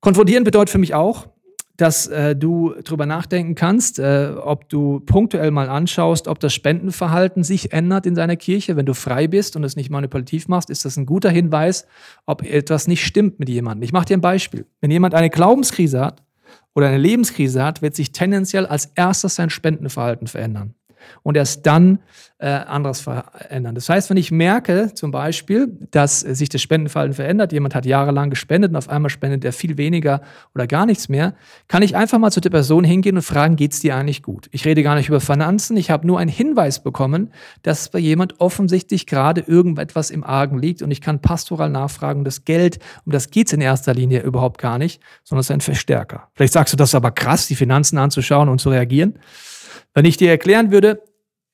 Konfrontieren 0.00 0.44
bedeutet 0.44 0.70
für 0.70 0.78
mich 0.78 0.94
auch, 0.94 1.28
dass 1.76 2.06
äh, 2.06 2.34
du 2.34 2.74
darüber 2.84 3.06
nachdenken 3.06 3.54
kannst, 3.54 3.98
äh, 3.98 4.32
ob 4.40 4.68
du 4.68 5.00
punktuell 5.00 5.50
mal 5.50 5.68
anschaust, 5.68 6.28
ob 6.28 6.40
das 6.40 6.54
Spendenverhalten 6.54 7.44
sich 7.44 7.72
ändert 7.72 8.06
in 8.06 8.14
deiner 8.14 8.36
Kirche. 8.36 8.76
Wenn 8.76 8.86
du 8.86 8.94
frei 8.94 9.26
bist 9.26 9.56
und 9.56 9.64
es 9.64 9.76
nicht 9.76 9.90
manipulativ 9.90 10.48
machst, 10.48 10.70
ist 10.70 10.84
das 10.84 10.96
ein 10.96 11.06
guter 11.06 11.30
Hinweis, 11.30 11.86
ob 12.24 12.42
etwas 12.42 12.88
nicht 12.88 13.04
stimmt 13.04 13.38
mit 13.38 13.48
jemandem. 13.48 13.82
Ich 13.82 13.92
mache 13.92 14.06
dir 14.06 14.16
ein 14.16 14.22
Beispiel. 14.22 14.66
Wenn 14.80 14.90
jemand 14.90 15.14
eine 15.14 15.30
Glaubenskrise 15.30 16.00
hat 16.00 16.22
oder 16.74 16.88
eine 16.88 16.98
Lebenskrise 16.98 17.62
hat, 17.62 17.82
wird 17.82 17.94
sich 17.94 18.12
tendenziell 18.12 18.66
als 18.66 18.86
erstes 18.94 19.34
sein 19.34 19.50
Spendenverhalten 19.50 20.26
verändern 20.26 20.74
und 21.22 21.36
erst 21.36 21.66
dann 21.66 21.98
äh, 22.38 22.48
anderes 22.48 23.00
verändern. 23.00 23.74
Das 23.74 23.88
heißt, 23.88 24.10
wenn 24.10 24.18
ich 24.18 24.30
merke 24.30 24.92
zum 24.92 25.10
Beispiel, 25.10 25.68
dass 25.90 26.20
sich 26.20 26.50
das 26.50 26.60
Spendenverhalten 26.60 27.14
verändert, 27.14 27.52
jemand 27.52 27.74
hat 27.74 27.86
jahrelang 27.86 28.28
gespendet 28.28 28.70
und 28.70 28.76
auf 28.76 28.90
einmal 28.90 29.08
spendet 29.08 29.44
er 29.44 29.52
viel 29.52 29.78
weniger 29.78 30.20
oder 30.54 30.66
gar 30.66 30.84
nichts 30.84 31.08
mehr, 31.08 31.34
kann 31.66 31.82
ich 31.82 31.96
einfach 31.96 32.18
mal 32.18 32.30
zu 32.30 32.40
der 32.40 32.50
Person 32.50 32.84
hingehen 32.84 33.16
und 33.16 33.22
fragen, 33.22 33.56
geht 33.56 33.72
es 33.72 33.80
dir 33.80 33.96
eigentlich 33.96 34.22
gut? 34.22 34.48
Ich 34.52 34.66
rede 34.66 34.82
gar 34.82 34.96
nicht 34.96 35.08
über 35.08 35.20
Finanzen, 35.20 35.78
ich 35.78 35.90
habe 35.90 36.06
nur 36.06 36.18
einen 36.18 36.30
Hinweis 36.30 36.82
bekommen, 36.82 37.32
dass 37.62 37.88
bei 37.88 37.98
jemand 37.98 38.38
offensichtlich 38.38 39.06
gerade 39.06 39.40
irgendetwas 39.40 40.10
im 40.10 40.22
Argen 40.22 40.58
liegt 40.58 40.82
und 40.82 40.90
ich 40.90 41.00
kann 41.00 41.20
pastoral 41.20 41.70
nachfragen, 41.70 42.24
das 42.24 42.44
Geld, 42.44 42.78
um 43.06 43.12
das 43.12 43.30
geht 43.30 43.46
es 43.46 43.54
in 43.54 43.62
erster 43.62 43.94
Linie 43.94 44.20
überhaupt 44.20 44.60
gar 44.60 44.76
nicht, 44.76 45.00
sondern 45.24 45.40
es 45.40 45.46
ist 45.46 45.52
ein 45.54 45.60
Verstärker. 45.62 46.28
Vielleicht 46.34 46.52
sagst 46.52 46.74
du, 46.74 46.76
das 46.76 46.90
ist 46.90 46.94
aber 46.94 47.12
krass, 47.12 47.46
die 47.46 47.56
Finanzen 47.56 47.96
anzuschauen 47.96 48.50
und 48.50 48.60
zu 48.60 48.68
reagieren. 48.68 49.18
Wenn 49.96 50.04
ich 50.04 50.18
dir 50.18 50.28
erklären 50.28 50.72
würde, 50.72 51.02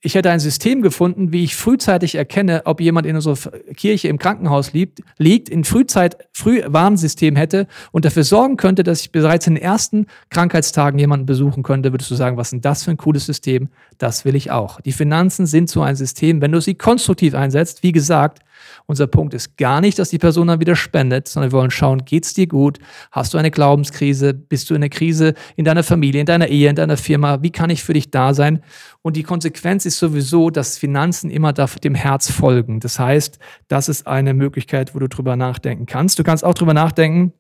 ich 0.01 0.17
hätte 0.17 0.33
ein 0.33 0.41
System 0.41 0.83
gefunden, 0.83 1.31
wie 1.31 1.45
ich 1.45 1.55
frühzeitig 1.55 2.17
erkenne, 2.17 2.63
ob 2.65 2.81
jemand 2.81 3.07
in 3.07 3.15
unserer 3.15 3.37
Kirche 3.77 4.09
im 4.09 4.19
Krankenhaus 4.19 4.73
liegt, 4.73 5.01
liegt 5.17 5.49
in 5.49 5.63
Frühzeit, 5.63 6.29
Frühwarnsystem 6.33 7.37
hätte 7.37 7.69
und 7.93 8.05
dafür 8.05 8.25
sorgen 8.25 8.57
könnte, 8.57 8.83
dass 8.83 9.03
ich 9.03 9.13
bereits 9.13 9.47
in 9.47 9.55
den 9.55 9.63
ersten 9.63 10.07
Krankheitstagen 10.31 10.99
jemanden 10.99 11.25
besuchen 11.25 11.63
könnte, 11.63 11.93
würdest 11.93 12.11
du 12.11 12.17
sagen, 12.17 12.37
was 12.37 12.49
ist 12.49 12.51
denn 12.51 12.61
das 12.63 12.83
für 12.83 12.91
ein 12.91 12.97
cooles 12.97 13.27
System? 13.27 13.69
Das 13.99 14.25
will 14.25 14.35
ich 14.35 14.51
auch. 14.51 14.81
Die 14.81 14.91
Finanzen 14.91 15.47
sind 15.47 15.71
so 15.71 15.83
ein 15.83 15.95
System, 15.95 16.41
wenn 16.41 16.51
du 16.51 16.61
sie 16.61 16.75
konstruktiv 16.75 17.37
einsetzt, 17.37 17.85
wie 17.85 17.93
gesagt, 17.93 18.41
unser 18.87 19.07
Punkt 19.07 19.35
ist 19.35 19.57
gar 19.57 19.81
nicht, 19.81 19.99
dass 19.99 20.11
die 20.11 20.19
Person 20.19 20.49
dann 20.49 20.61
wieder 20.61 20.77
spendet, 20.77 21.29
sondern 21.29 21.53
wir 21.53 21.59
wollen 21.59 21.71
schauen, 21.71 22.05
geht's 22.05 22.35
dir 22.35 22.47
gut? 22.47 22.79
Hast 23.11 23.35
du 23.35 23.39
eine 23.39 23.51
Glaubenskrise? 23.51 24.35
Bist 24.35 24.71
du 24.71 24.75
in 24.75 24.83
einer 24.83 24.91
Krise 24.91 25.35
in 25.57 25.65
deiner 25.65 25.83
Familie, 25.83 26.21
in 26.21 26.27
deiner 26.27 26.49
Ehe, 26.49 26.69
in 26.69 26.77
deiner 26.77 26.97
Firma? 26.97 27.43
Wie 27.43 27.51
kann 27.51 27.71
ich 27.71 27.83
für 27.83 27.93
dich 27.93 28.11
da 28.11 28.35
sein? 28.35 28.63
Und 29.03 29.17
die 29.17 29.23
Konsequenz 29.23 29.87
ist 29.87 29.99
sowieso, 29.99 30.51
dass 30.51 30.79
Finanzen 30.79 31.31
immer 31.31 31.53
dem 31.53 31.95
Herz 31.95 32.31
folgen. 32.31 32.81
Das 32.81 32.99
heißt, 32.99 33.39
das 33.69 33.89
ist 33.89 34.07
eine 34.07 34.35
Möglichkeit, 34.35 34.95
wo 34.95 34.99
du 34.99 35.09
drüber 35.09 35.37
nachdenken 35.37 35.87
kannst. 35.87 36.19
Du 36.19 36.25
kannst 36.25 36.45
auch 36.45 36.55
drüber 36.55 36.75
nachdenken, 36.75 37.33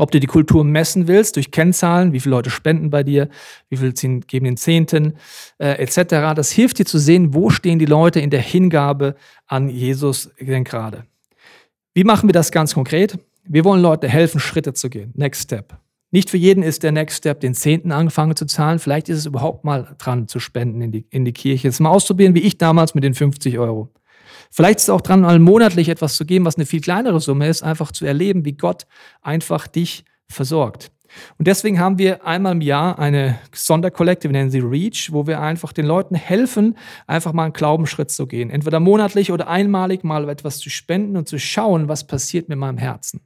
ob 0.00 0.10
du 0.10 0.20
die 0.20 0.26
Kultur 0.26 0.64
messen 0.64 1.08
willst 1.08 1.36
durch 1.36 1.50
Kennzahlen, 1.50 2.12
wie 2.12 2.20
viele 2.20 2.34
Leute 2.34 2.50
spenden 2.50 2.90
bei 2.90 3.02
dir, 3.02 3.28
wie 3.68 3.76
viel 3.76 3.92
geben 3.92 4.44
den 4.44 4.56
Zehnten, 4.56 5.14
äh, 5.58 5.72
etc. 5.82 6.34
Das 6.34 6.50
hilft 6.50 6.78
dir 6.78 6.86
zu 6.86 6.98
sehen, 6.98 7.34
wo 7.34 7.50
stehen 7.50 7.78
die 7.78 7.86
Leute 7.86 8.20
in 8.20 8.30
der 8.30 8.40
Hingabe 8.40 9.14
an 9.46 9.68
Jesus 9.68 10.30
denn 10.40 10.64
gerade. 10.64 11.04
Wie 11.94 12.04
machen 12.04 12.28
wir 12.28 12.32
das 12.32 12.52
ganz 12.52 12.74
konkret? 12.74 13.18
Wir 13.44 13.64
wollen 13.64 13.82
Leuten 13.82 14.08
helfen, 14.08 14.40
Schritte 14.40 14.74
zu 14.74 14.90
gehen. 14.90 15.12
Next 15.16 15.42
Step. 15.42 15.78
Nicht 16.12 16.30
für 16.30 16.36
jeden 16.36 16.62
ist 16.62 16.82
der 16.82 16.92
Next 16.92 17.18
Step, 17.18 17.40
den 17.40 17.54
Zehnten 17.54 17.92
angefangen 17.92 18.34
zu 18.34 18.44
zahlen. 18.46 18.80
Vielleicht 18.80 19.08
ist 19.08 19.18
es 19.18 19.26
überhaupt 19.26 19.64
mal 19.64 19.94
dran 19.98 20.26
zu 20.26 20.40
spenden 20.40 20.82
in 20.82 20.92
die, 20.92 21.06
in 21.10 21.24
die 21.24 21.32
Kirche. 21.32 21.68
Jetzt 21.68 21.80
mal 21.80 21.90
ausprobieren, 21.90 22.34
wie 22.34 22.40
ich 22.40 22.58
damals 22.58 22.94
mit 22.94 23.04
den 23.04 23.14
50 23.14 23.58
Euro. 23.58 23.92
Vielleicht 24.50 24.78
ist 24.78 24.84
es 24.84 24.90
auch 24.90 25.00
dran, 25.00 25.20
mal 25.20 25.38
monatlich 25.38 25.88
etwas 25.88 26.16
zu 26.16 26.24
geben, 26.24 26.44
was 26.44 26.56
eine 26.56 26.66
viel 26.66 26.80
kleinere 26.80 27.20
Summe 27.20 27.48
ist, 27.48 27.62
einfach 27.62 27.92
zu 27.92 28.04
erleben, 28.04 28.44
wie 28.44 28.52
Gott 28.52 28.86
einfach 29.22 29.66
dich 29.66 30.04
versorgt. 30.28 30.90
Und 31.38 31.48
deswegen 31.48 31.80
haben 31.80 31.98
wir 31.98 32.24
einmal 32.24 32.52
im 32.52 32.60
Jahr 32.60 32.98
eine 32.98 33.38
Sonderkollekte, 33.52 34.28
wir 34.28 34.32
nennen 34.32 34.50
sie 34.50 34.60
Reach, 34.60 35.10
wo 35.12 35.26
wir 35.26 35.40
einfach 35.40 35.72
den 35.72 35.86
Leuten 35.86 36.14
helfen, 36.14 36.76
einfach 37.06 37.32
mal 37.32 37.44
einen 37.44 37.52
Glaubensschritt 37.52 38.10
zu 38.10 38.26
gehen. 38.26 38.50
Entweder 38.50 38.80
monatlich 38.80 39.32
oder 39.32 39.48
einmalig 39.48 40.04
mal 40.04 40.28
etwas 40.28 40.58
zu 40.58 40.70
spenden 40.70 41.16
und 41.16 41.28
zu 41.28 41.38
schauen, 41.38 41.88
was 41.88 42.06
passiert 42.06 42.48
mit 42.48 42.58
meinem 42.58 42.78
Herzen. 42.78 43.20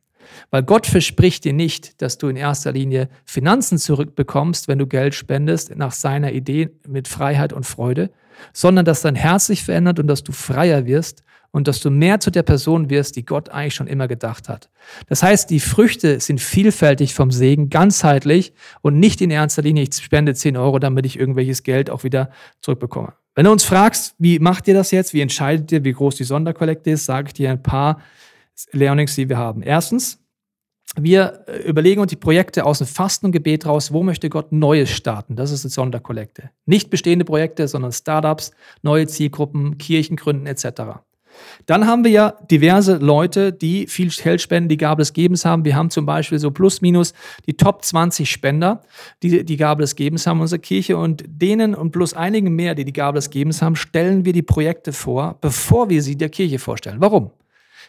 Weil 0.50 0.62
Gott 0.62 0.86
verspricht 0.86 1.44
dir 1.44 1.52
nicht, 1.52 2.00
dass 2.02 2.18
du 2.18 2.28
in 2.28 2.36
erster 2.36 2.72
Linie 2.72 3.08
Finanzen 3.24 3.78
zurückbekommst, 3.78 4.68
wenn 4.68 4.78
du 4.78 4.86
Geld 4.86 5.14
spendest, 5.14 5.74
nach 5.76 5.92
seiner 5.92 6.32
Idee 6.32 6.70
mit 6.86 7.08
Freiheit 7.08 7.52
und 7.52 7.66
Freude, 7.66 8.10
sondern 8.52 8.84
dass 8.84 9.02
dein 9.02 9.14
Herz 9.14 9.46
sich 9.46 9.64
verändert 9.64 9.98
und 9.98 10.06
dass 10.06 10.22
du 10.22 10.32
freier 10.32 10.86
wirst 10.86 11.22
und 11.54 11.68
dass 11.68 11.80
du 11.80 11.88
mehr 11.88 12.18
zu 12.18 12.32
der 12.32 12.42
Person 12.42 12.90
wirst, 12.90 13.14
die 13.14 13.24
Gott 13.24 13.48
eigentlich 13.48 13.76
schon 13.76 13.86
immer 13.86 14.08
gedacht 14.08 14.48
hat. 14.48 14.70
Das 15.06 15.22
heißt, 15.22 15.50
die 15.50 15.60
Früchte 15.60 16.18
sind 16.18 16.40
vielfältig 16.40 17.14
vom 17.14 17.30
Segen, 17.30 17.70
ganzheitlich 17.70 18.52
und 18.82 18.98
nicht 18.98 19.20
in 19.20 19.30
erster 19.30 19.62
Linie, 19.62 19.84
ich 19.84 19.94
spende 19.94 20.34
10 20.34 20.56
Euro, 20.56 20.80
damit 20.80 21.06
ich 21.06 21.16
irgendwelches 21.16 21.62
Geld 21.62 21.90
auch 21.90 22.02
wieder 22.02 22.30
zurückbekomme. 22.60 23.12
Wenn 23.36 23.44
du 23.44 23.52
uns 23.52 23.62
fragst, 23.62 24.16
wie 24.18 24.40
macht 24.40 24.66
ihr 24.66 24.74
das 24.74 24.90
jetzt, 24.90 25.14
wie 25.14 25.20
entscheidet 25.20 25.70
ihr, 25.70 25.84
wie 25.84 25.92
groß 25.92 26.16
die 26.16 26.24
Sonderkollekte 26.24 26.90
ist, 26.90 27.04
sage 27.04 27.28
ich 27.28 27.34
dir 27.34 27.50
ein 27.50 27.62
paar 27.62 28.00
Learnings, 28.72 29.14
die 29.14 29.28
wir 29.28 29.38
haben. 29.38 29.62
Erstens, 29.62 30.24
wir 30.96 31.44
äh, 31.48 31.68
überlegen 31.68 32.00
uns 32.00 32.10
die 32.10 32.16
Projekte 32.16 32.64
aus 32.64 32.78
dem 32.78 32.86
Fasten 32.86 33.26
und 33.26 33.32
Gebet 33.32 33.66
raus, 33.66 33.92
wo 33.92 34.02
möchte 34.02 34.30
Gott 34.30 34.52
Neues 34.52 34.90
starten. 34.90 35.36
Das 35.36 35.50
ist 35.50 35.64
eine 35.64 35.70
Sonderkollekte. 35.70 36.50
Nicht 36.66 36.90
bestehende 36.90 37.24
Projekte, 37.24 37.66
sondern 37.66 37.92
Startups, 37.92 38.52
neue 38.82 39.06
Zielgruppen, 39.06 39.78
Kirchen 39.78 40.16
gründen 40.16 40.46
etc. 40.46 41.00
Dann 41.66 41.88
haben 41.88 42.04
wir 42.04 42.12
ja 42.12 42.34
diverse 42.48 42.98
Leute, 42.98 43.52
die 43.52 43.88
viel 43.88 44.08
Geld 44.10 44.40
spenden, 44.40 44.68
die 44.68 44.76
Gabe 44.76 45.02
des 45.02 45.12
Gebens 45.12 45.44
haben. 45.44 45.64
Wir 45.64 45.74
haben 45.74 45.90
zum 45.90 46.06
Beispiel 46.06 46.38
so 46.38 46.52
plus 46.52 46.80
minus 46.80 47.12
die 47.46 47.56
Top 47.56 47.84
20 47.84 48.30
Spender, 48.30 48.82
die 49.22 49.44
die 49.44 49.56
Gabe 49.56 49.82
des 49.82 49.96
Gebens 49.96 50.28
haben 50.28 50.38
in 50.38 50.42
unserer 50.42 50.60
Kirche. 50.60 50.96
Und 50.96 51.24
denen 51.26 51.74
und 51.74 51.90
plus 51.90 52.14
einigen 52.14 52.54
mehr, 52.54 52.76
die 52.76 52.84
die 52.84 52.92
Gabe 52.92 53.16
des 53.16 53.30
Gebens 53.30 53.62
haben, 53.62 53.74
stellen 53.74 54.24
wir 54.24 54.32
die 54.32 54.42
Projekte 54.42 54.92
vor, 54.92 55.38
bevor 55.40 55.90
wir 55.90 56.02
sie 56.02 56.16
der 56.16 56.28
Kirche 56.28 56.60
vorstellen. 56.60 57.00
Warum? 57.00 57.32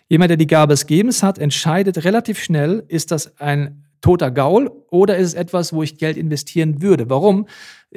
Jemand, 0.08 0.30
der 0.30 0.38
die 0.38 0.48
Gabe 0.48 0.74
des 0.74 0.86
Gebens 0.86 1.24
hat, 1.24 1.40
entscheidet 1.40 2.04
relativ 2.04 2.40
schnell, 2.40 2.84
ist 2.88 3.12
das 3.12 3.40
ein 3.40 3.86
toter 4.02 4.30
Gaul 4.30 4.70
oder 4.92 5.18
ist 5.18 5.30
es 5.30 5.34
etwas, 5.34 5.74
wo 5.74 5.82
ich 5.82 5.98
Geld 5.98 6.16
investieren 6.16 6.82
würde? 6.82 7.10
Warum? 7.10 7.48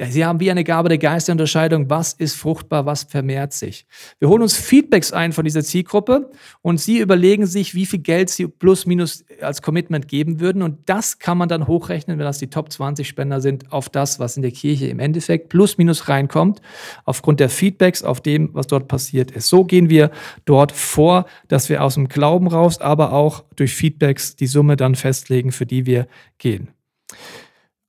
Sie 0.07 0.25
haben 0.25 0.39
wie 0.39 0.49
eine 0.49 0.63
Gabe 0.63 0.87
der 0.87 0.97
Geisterunterscheidung, 0.97 1.89
was 1.89 2.13
ist 2.13 2.35
fruchtbar, 2.35 2.85
was 2.85 3.03
vermehrt 3.03 3.51
sich. 3.51 3.85
Wir 4.19 4.29
holen 4.29 4.41
uns 4.41 4.55
Feedbacks 4.55 5.11
ein 5.11 5.33
von 5.33 5.43
dieser 5.43 5.63
Zielgruppe 5.63 6.31
und 6.61 6.79
sie 6.79 6.99
überlegen 6.99 7.45
sich, 7.45 7.75
wie 7.75 7.85
viel 7.85 7.99
Geld 7.99 8.29
sie 8.29 8.47
plus 8.47 8.85
minus 8.85 9.25
als 9.41 9.61
Commitment 9.61 10.07
geben 10.07 10.39
würden 10.39 10.61
und 10.61 10.77
das 10.87 11.19
kann 11.19 11.37
man 11.37 11.49
dann 11.49 11.67
hochrechnen, 11.67 12.17
wenn 12.17 12.25
das 12.25 12.37
die 12.37 12.49
Top 12.49 12.71
20 12.71 13.07
Spender 13.07 13.41
sind, 13.41 13.71
auf 13.73 13.89
das, 13.89 14.19
was 14.19 14.37
in 14.37 14.41
der 14.41 14.51
Kirche 14.51 14.87
im 14.87 14.99
Endeffekt 14.99 15.49
plus 15.49 15.77
minus 15.77 16.07
reinkommt, 16.07 16.61
aufgrund 17.03 17.41
der 17.41 17.49
Feedbacks 17.49 18.01
auf 18.01 18.21
dem, 18.21 18.53
was 18.53 18.67
dort 18.67 18.87
passiert 18.87 19.31
ist. 19.31 19.49
So 19.49 19.65
gehen 19.65 19.89
wir 19.89 20.11
dort 20.45 20.71
vor, 20.71 21.25
dass 21.49 21.67
wir 21.67 21.83
aus 21.83 21.95
dem 21.95 22.07
Glauben 22.07 22.47
raus, 22.47 22.79
aber 22.79 23.11
auch 23.11 23.43
durch 23.57 23.73
Feedbacks 23.73 24.37
die 24.37 24.47
Summe 24.47 24.77
dann 24.77 24.95
festlegen, 24.95 25.51
für 25.51 25.65
die 25.65 25.85
wir 25.85 26.07
gehen. 26.37 26.69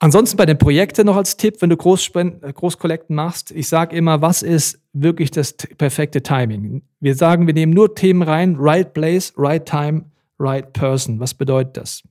Ansonsten 0.02 0.38
bei 0.38 0.46
den 0.46 0.56
Projekten 0.56 1.04
noch 1.04 1.16
als 1.16 1.36
Tipp, 1.36 1.56
wenn 1.60 1.68
du 1.68 1.76
Großkollekten 1.76 3.14
machst, 3.14 3.50
ich 3.50 3.68
sage 3.68 3.94
immer, 3.94 4.22
was 4.22 4.42
ist 4.42 4.80
wirklich 4.94 5.30
das 5.30 5.52
perfekte 5.52 6.22
Timing? 6.22 6.80
Wir 7.00 7.14
sagen, 7.14 7.46
wir 7.46 7.52
nehmen 7.52 7.74
nur 7.74 7.94
Themen 7.94 8.22
rein, 8.22 8.56
right 8.58 8.94
place, 8.94 9.34
right 9.36 9.62
time, 9.62 10.06
right 10.38 10.72
person. 10.72 11.20
Was 11.20 11.34
bedeutet 11.34 11.76
das? 11.76 12.02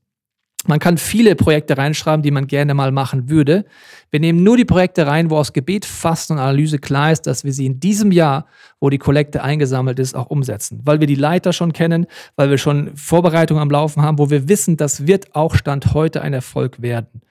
Man 0.67 0.77
kann 0.77 0.99
viele 0.99 1.35
Projekte 1.35 1.77
reinschreiben, 1.77 2.21
die 2.21 2.29
man 2.29 2.45
gerne 2.45 2.75
mal 2.75 2.91
machen 2.91 3.27
würde. 3.27 3.65
Wir 4.11 4.19
nehmen 4.19 4.43
nur 4.43 4.55
die 4.55 4.65
Projekte 4.65 5.07
rein, 5.07 5.31
wo 5.31 5.37
aus 5.37 5.53
Gebet, 5.53 5.85
Fasten 5.85 6.33
und 6.33 6.39
Analyse 6.39 6.77
klar 6.77 7.11
ist, 7.11 7.25
dass 7.25 7.43
wir 7.43 7.53
sie 7.53 7.65
in 7.65 7.79
diesem 7.79 8.11
Jahr, 8.11 8.45
wo 8.79 8.91
die 8.91 8.97
Kollekte 8.99 9.41
eingesammelt 9.41 9.97
ist, 9.97 10.15
auch 10.15 10.27
umsetzen. 10.27 10.81
Weil 10.83 10.99
wir 10.99 11.07
die 11.07 11.15
Leiter 11.15 11.53
schon 11.53 11.73
kennen, 11.73 12.05
weil 12.35 12.51
wir 12.51 12.59
schon 12.59 12.95
Vorbereitungen 12.95 13.63
am 13.63 13.71
Laufen 13.71 14.03
haben, 14.03 14.19
wo 14.19 14.29
wir 14.29 14.47
wissen, 14.47 14.77
das 14.77 15.07
wird 15.07 15.33
auch 15.33 15.55
Stand 15.55 15.95
heute 15.95 16.21
ein 16.21 16.33
Erfolg 16.33 16.81
werden. 16.81 17.21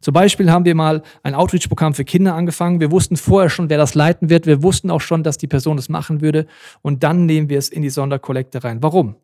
Zum 0.00 0.14
Beispiel 0.14 0.50
haben 0.50 0.64
wir 0.64 0.74
mal 0.74 1.02
ein 1.22 1.34
Outreach-Programm 1.34 1.94
für 1.94 2.04
Kinder 2.04 2.34
angefangen. 2.34 2.80
Wir 2.80 2.90
wussten 2.90 3.16
vorher 3.16 3.50
schon, 3.50 3.70
wer 3.70 3.78
das 3.78 3.94
leiten 3.94 4.30
wird. 4.30 4.46
Wir 4.46 4.62
wussten 4.62 4.90
auch 4.90 5.00
schon, 5.00 5.22
dass 5.22 5.38
die 5.38 5.46
Person 5.46 5.76
das 5.76 5.88
machen 5.88 6.20
würde. 6.20 6.46
Und 6.82 7.02
dann 7.02 7.26
nehmen 7.26 7.48
wir 7.48 7.58
es 7.58 7.68
in 7.68 7.82
die 7.82 7.90
Sonderkollekte 7.90 8.64
rein. 8.64 8.82
Warum? 8.82 9.16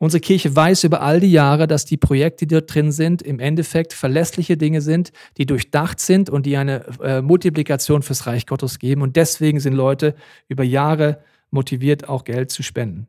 Unsere 0.00 0.20
Kirche 0.20 0.54
weiß 0.54 0.84
über 0.84 1.02
all 1.02 1.18
die 1.18 1.32
Jahre, 1.32 1.66
dass 1.66 1.84
die 1.84 1.96
Projekte, 1.96 2.46
die 2.46 2.54
dort 2.54 2.72
drin 2.72 2.92
sind, 2.92 3.20
im 3.20 3.40
Endeffekt 3.40 3.92
verlässliche 3.92 4.56
Dinge 4.56 4.80
sind, 4.80 5.10
die 5.38 5.46
durchdacht 5.46 5.98
sind 5.98 6.30
und 6.30 6.46
die 6.46 6.56
eine 6.56 6.84
äh, 7.02 7.20
Multiplikation 7.20 8.02
fürs 8.02 8.26
Reich 8.26 8.46
Gottes 8.46 8.78
geben. 8.78 9.02
Und 9.02 9.16
deswegen 9.16 9.58
sind 9.58 9.72
Leute 9.72 10.14
über 10.46 10.62
Jahre 10.62 11.18
motiviert, 11.50 12.08
auch 12.08 12.22
Geld 12.22 12.52
zu 12.52 12.62
spenden. 12.62 13.08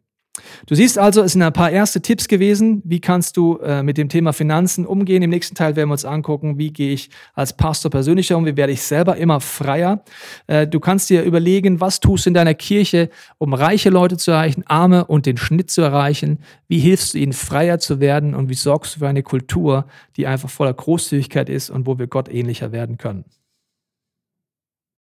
Du 0.65 0.75
siehst 0.75 0.98
also, 0.98 1.22
es 1.22 1.34
sind 1.34 1.41
ein 1.41 1.53
paar 1.53 1.72
erste 1.72 2.01
Tipps 2.01 2.27
gewesen. 2.27 2.81
Wie 2.86 3.00
kannst 3.00 3.38
du 3.38 3.58
äh, 3.58 3.84
mit 3.84 3.98
dem 3.98 4.10
Thema 4.10 4.34
Finanzen 4.34 4.86
umgehen? 4.86 5.24
Im 5.24 5.29
nächsten 5.29 5.55
Teil 5.55 5.75
werden 5.75 5.89
wir 5.89 5.93
uns 5.93 6.05
angucken, 6.05 6.58
wie 6.58 6.72
gehe 6.72 6.93
ich 6.93 7.10
als 7.34 7.55
Pastor 7.55 7.91
persönlich 7.91 8.34
um, 8.34 8.46
wie 8.46 8.58
werde 8.58 8.74
ich 8.74 8.81
selber 8.81 9.17
immer 9.17 9.39
freier. 9.39 10.03
Äh, 10.48 10.67
du 10.67 10.79
kannst 10.79 11.10
dir 11.10 11.24
überlegen, 11.24 11.81
was 11.81 12.00
tust 12.00 12.25
du 12.25 12.29
in 12.29 12.34
deiner 12.34 12.53
Kirche, 12.53 13.10
um 13.38 13.53
reiche 13.53 13.89
Leute 13.89 14.17
zu 14.17 14.31
erreichen, 14.31 14.63
arme 14.67 15.05
und 15.05 15.25
den 15.25 15.38
Schnitt 15.38 15.72
zu 15.72 15.81
erreichen. 15.81 16.39
Wie 16.67 16.79
hilfst 16.79 17.13
du 17.13 17.17
ihnen, 17.17 17.34
freier 17.34 17.79
zu 17.79 18.00
werden 18.00 18.36
und 18.36 18.50
wie 18.50 18.55
sorgst 18.55 18.96
du 18.96 19.00
für 19.00 19.08
eine 19.08 19.24
Kultur, 19.24 19.86
die 20.17 20.27
einfach 20.27 20.50
voller 20.50 20.74
Großzügigkeit 20.74 21.50
ist 21.50 21.69
und 21.69 21.88
wo 21.88 21.98
wir 21.98 22.08
Gott 22.08 22.29
ähnlicher 22.29 22.72
werden 22.72 22.98
können. 22.98 23.25